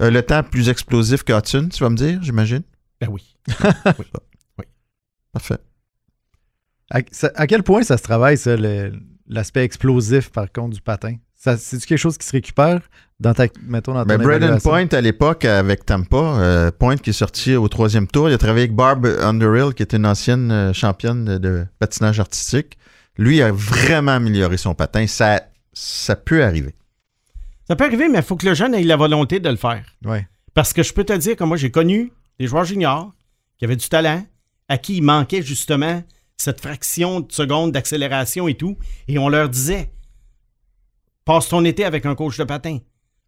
[0.00, 2.62] Euh, le temps plus explosif que Hudson, tu vas me dire, j'imagine?
[3.00, 3.34] Ben oui.
[5.38, 5.58] Parfait.
[6.90, 8.92] À, ça- à quel point ça se travaille, ça, le-
[9.28, 11.16] l'aspect explosif, par contre, du patin?
[11.36, 12.80] Ça- C'est-tu quelque chose qui se récupère
[13.20, 14.58] dans ta, mettons, dans ton Braden?
[14.60, 18.38] Point, à l'époque, avec Tampa, euh, Point qui est sorti au troisième tour, il a
[18.38, 22.76] travaillé avec Barb Underhill, qui était une ancienne euh, championne de, de patinage artistique.
[23.18, 25.06] Lui il a vraiment amélioré son patin.
[25.06, 26.74] Ça, ça peut arriver.
[27.68, 29.84] Ça peut arriver, mais il faut que le jeune ait la volonté de le faire.
[30.04, 30.26] Ouais.
[30.54, 33.12] Parce que je peux te dire que moi, j'ai connu des joueurs juniors
[33.58, 34.24] qui avaient du talent,
[34.68, 36.02] à qui il manquait justement
[36.36, 38.76] cette fraction de seconde d'accélération et tout.
[39.08, 39.90] Et on leur disait
[41.24, 42.78] passe ton été avec un coach de patin.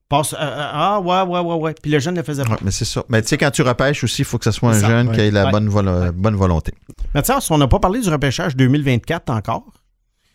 [0.09, 0.33] Passe.
[0.33, 1.75] euh, euh, ah, ouais, ouais, ouais, ouais.
[1.81, 2.53] Puis le jeune ne faisait pas.
[2.53, 3.05] Ouais, mais c'est ça.
[3.09, 5.09] Mais tu sais, quand tu repêches aussi, il faut que ce soit un ça, jeune
[5.09, 5.15] ouais.
[5.15, 5.51] qui ait la Ouais.
[5.53, 6.73] bonne, volo- bonne volonté.
[7.15, 9.65] Mathias, on n'a pas parlé du repêchage 2024 encore,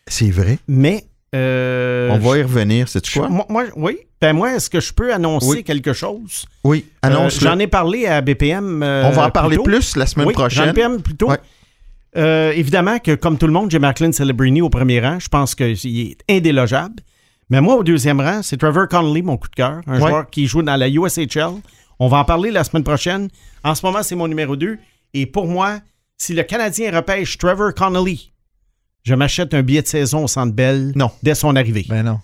[0.06, 0.58] C'est vrai.
[0.66, 1.04] mais.
[1.36, 3.28] Euh, On va y revenir, c'est quoi?
[3.28, 3.98] moi, moi- oui.
[4.20, 5.64] Ben moi, est-ce que je peux annoncer Oui.
[5.64, 6.46] quelque chose?
[6.64, 8.82] Oui, Euh, annonce J'en ai parlé à BPM.
[8.82, 10.70] euh, On va en parler plus la semaine oui, prochaine.
[10.76, 11.28] ai plus tôt.
[11.30, 11.38] Ouais.
[12.16, 15.18] Euh, évidemment que, comme tout le monde, j'ai Macklin Celebrini au premier rang.
[15.20, 16.94] Je pense qu'il est indélogeable.
[17.50, 19.80] Mais moi, au deuxième rang, c'est Trevor Connolly, mon coup de cœur.
[19.86, 20.08] Un Ouais.
[20.08, 21.60] joueur qui joue dans la USHL.
[21.98, 23.28] On va en parler la semaine prochaine.
[23.62, 24.78] En ce moment, c'est mon numéro 2.
[25.14, 25.78] Et pour moi,
[26.16, 28.32] si le Canadien repêche Trevor Connolly,
[29.06, 31.10] je m'achète un billet de saison au Centre Bell Non.
[31.22, 31.86] dès son arrivée.
[31.88, 32.18] Ben non.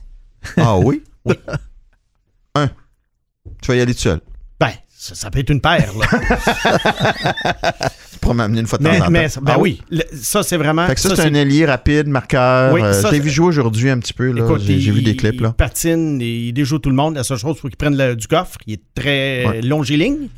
[0.56, 1.02] Ah oui?
[1.24, 1.34] Oui.
[2.56, 2.68] un.
[3.60, 4.20] Tu vas y aller tout seul.
[4.58, 5.92] Ben, ça, ça peut être une paire.
[5.96, 6.06] Là.
[8.12, 9.10] Tu pourras m'amener une fois de temps mais, en temps.
[9.10, 10.86] mais- ben Ah oui, le- ça, c'est vraiment...
[10.86, 12.72] Fait que ça, ça, c'est un ailier rapide, marqueur.
[12.72, 14.30] Oui, Euh, ça, J'ai c'est- vu jouer aujourd'hui un petit peu.
[14.32, 14.44] là.
[14.44, 15.34] Écoute, J'ai j'ai il- vu des clips.
[15.34, 15.52] Il Là.
[15.52, 17.14] patine, et il déjoue tout le monde.
[17.16, 18.58] La seule chose, il faut qu'il prenne le- du coffre.
[18.66, 19.62] Il est très Ouais.
[19.62, 20.28] longiligne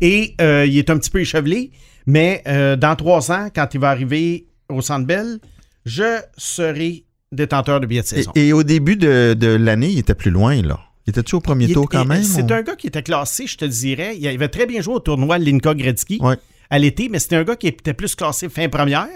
[0.00, 1.70] et euh, il est un petit peu échevelé.
[2.06, 5.38] Mais euh, dans trois ans, quand il va arriver au Centre Bell,
[5.84, 8.32] je serai détenteur de billets de saison.
[8.34, 10.60] Et, et au début de, de l'année, il était plus loin.
[10.62, 10.78] là.
[11.06, 12.22] Il était-tu au premier Il tour quand il- même?
[12.22, 14.16] C'est ou- un gars qui était classé, je te dirais.
[14.18, 16.36] Il avait très bien joué au tournoi Linka Gretzky Ouais.
[16.70, 19.08] à l'été, mais c'était un gars qui était plus classé fin première.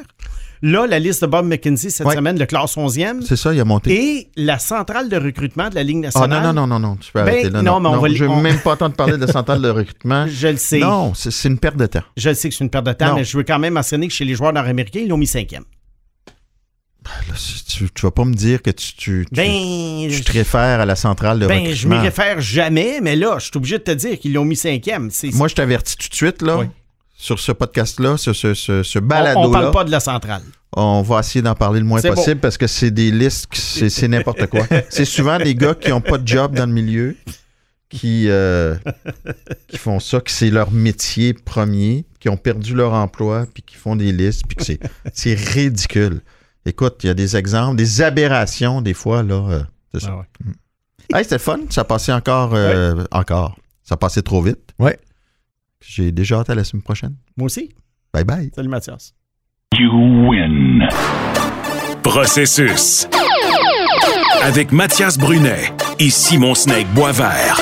[0.61, 2.17] Là, la liste de Bob McKenzie cette Ouais.
[2.17, 3.23] semaine le classe 11e.
[3.23, 3.95] C'est ça, il a monté.
[4.19, 6.43] Et la centrale de recrutement de la Ligue Ah nationale.
[6.43, 7.63] non, non, non, non, non, tu peux Ben, arrêter là.
[7.63, 10.27] non, mais on va je veux on- même pas entendre parler de centrale de recrutement.
[10.29, 10.81] Je le sais.
[10.81, 12.03] Non, c'est une perte de temps.
[12.17, 14.09] Je le sais que c'est une perte de temps, mais je veux quand même mentionner
[14.09, 15.63] que chez les joueurs nord-américains, ils l'ont mis cinquième.
[17.29, 17.35] Là,
[17.67, 20.87] tu, tu vas pas me dire que tu, tu, tu- Ben, tu te réfères à
[20.87, 22.01] la centrale de ben je m'y recrutement.
[22.03, 25.11] réfère jamais, mais là, je suis obligé de te dire qu'ils l'ont mis cinquième.
[25.11, 26.67] C'est- Moi, je t'avertis tout de suite, là, Oui.
[27.17, 29.49] sur ce podcast-là, ce, ce, ce on, on balado-là.
[29.61, 30.43] parle pas de la centrale.
[30.73, 34.07] On va essayer d'en parler le moins possible parce que c'est des listes, c'est c'est
[34.09, 34.67] n'importe quoi.
[34.91, 37.17] c'est souvent des gars qui n'ont pas de job dans le milieu,
[37.89, 38.75] qui, euh,
[39.67, 43.77] qui font ça, que c'est leur métier premier, qui ont perdu leur emploi, puis qui
[43.77, 44.81] font des listes, puis que c'est-
[45.15, 46.21] c'est ridicule.
[46.67, 49.35] Écoute, il y a des exemples, des aberrations des fois, là.
[49.35, 49.63] euh,
[49.95, 50.09] c'est ça.
[50.13, 51.17] Ah ouais.
[51.19, 51.59] Hey, c'était fun.
[51.71, 52.51] Ça passait encore.
[52.55, 53.57] euh, Encore.
[53.83, 54.73] Ça passait trop vite.
[54.79, 54.99] Ouais.
[55.81, 57.15] J'ai déjà hâte à la semaine prochaine.
[57.37, 57.71] Moi aussi.
[58.13, 58.51] Bye bye.
[58.55, 59.15] Salut Mathias.
[59.79, 59.91] You
[60.29, 60.83] win.
[62.03, 63.09] Processus.
[64.43, 67.59] Avec Mathias Brunet et Simon Snake Boisvert.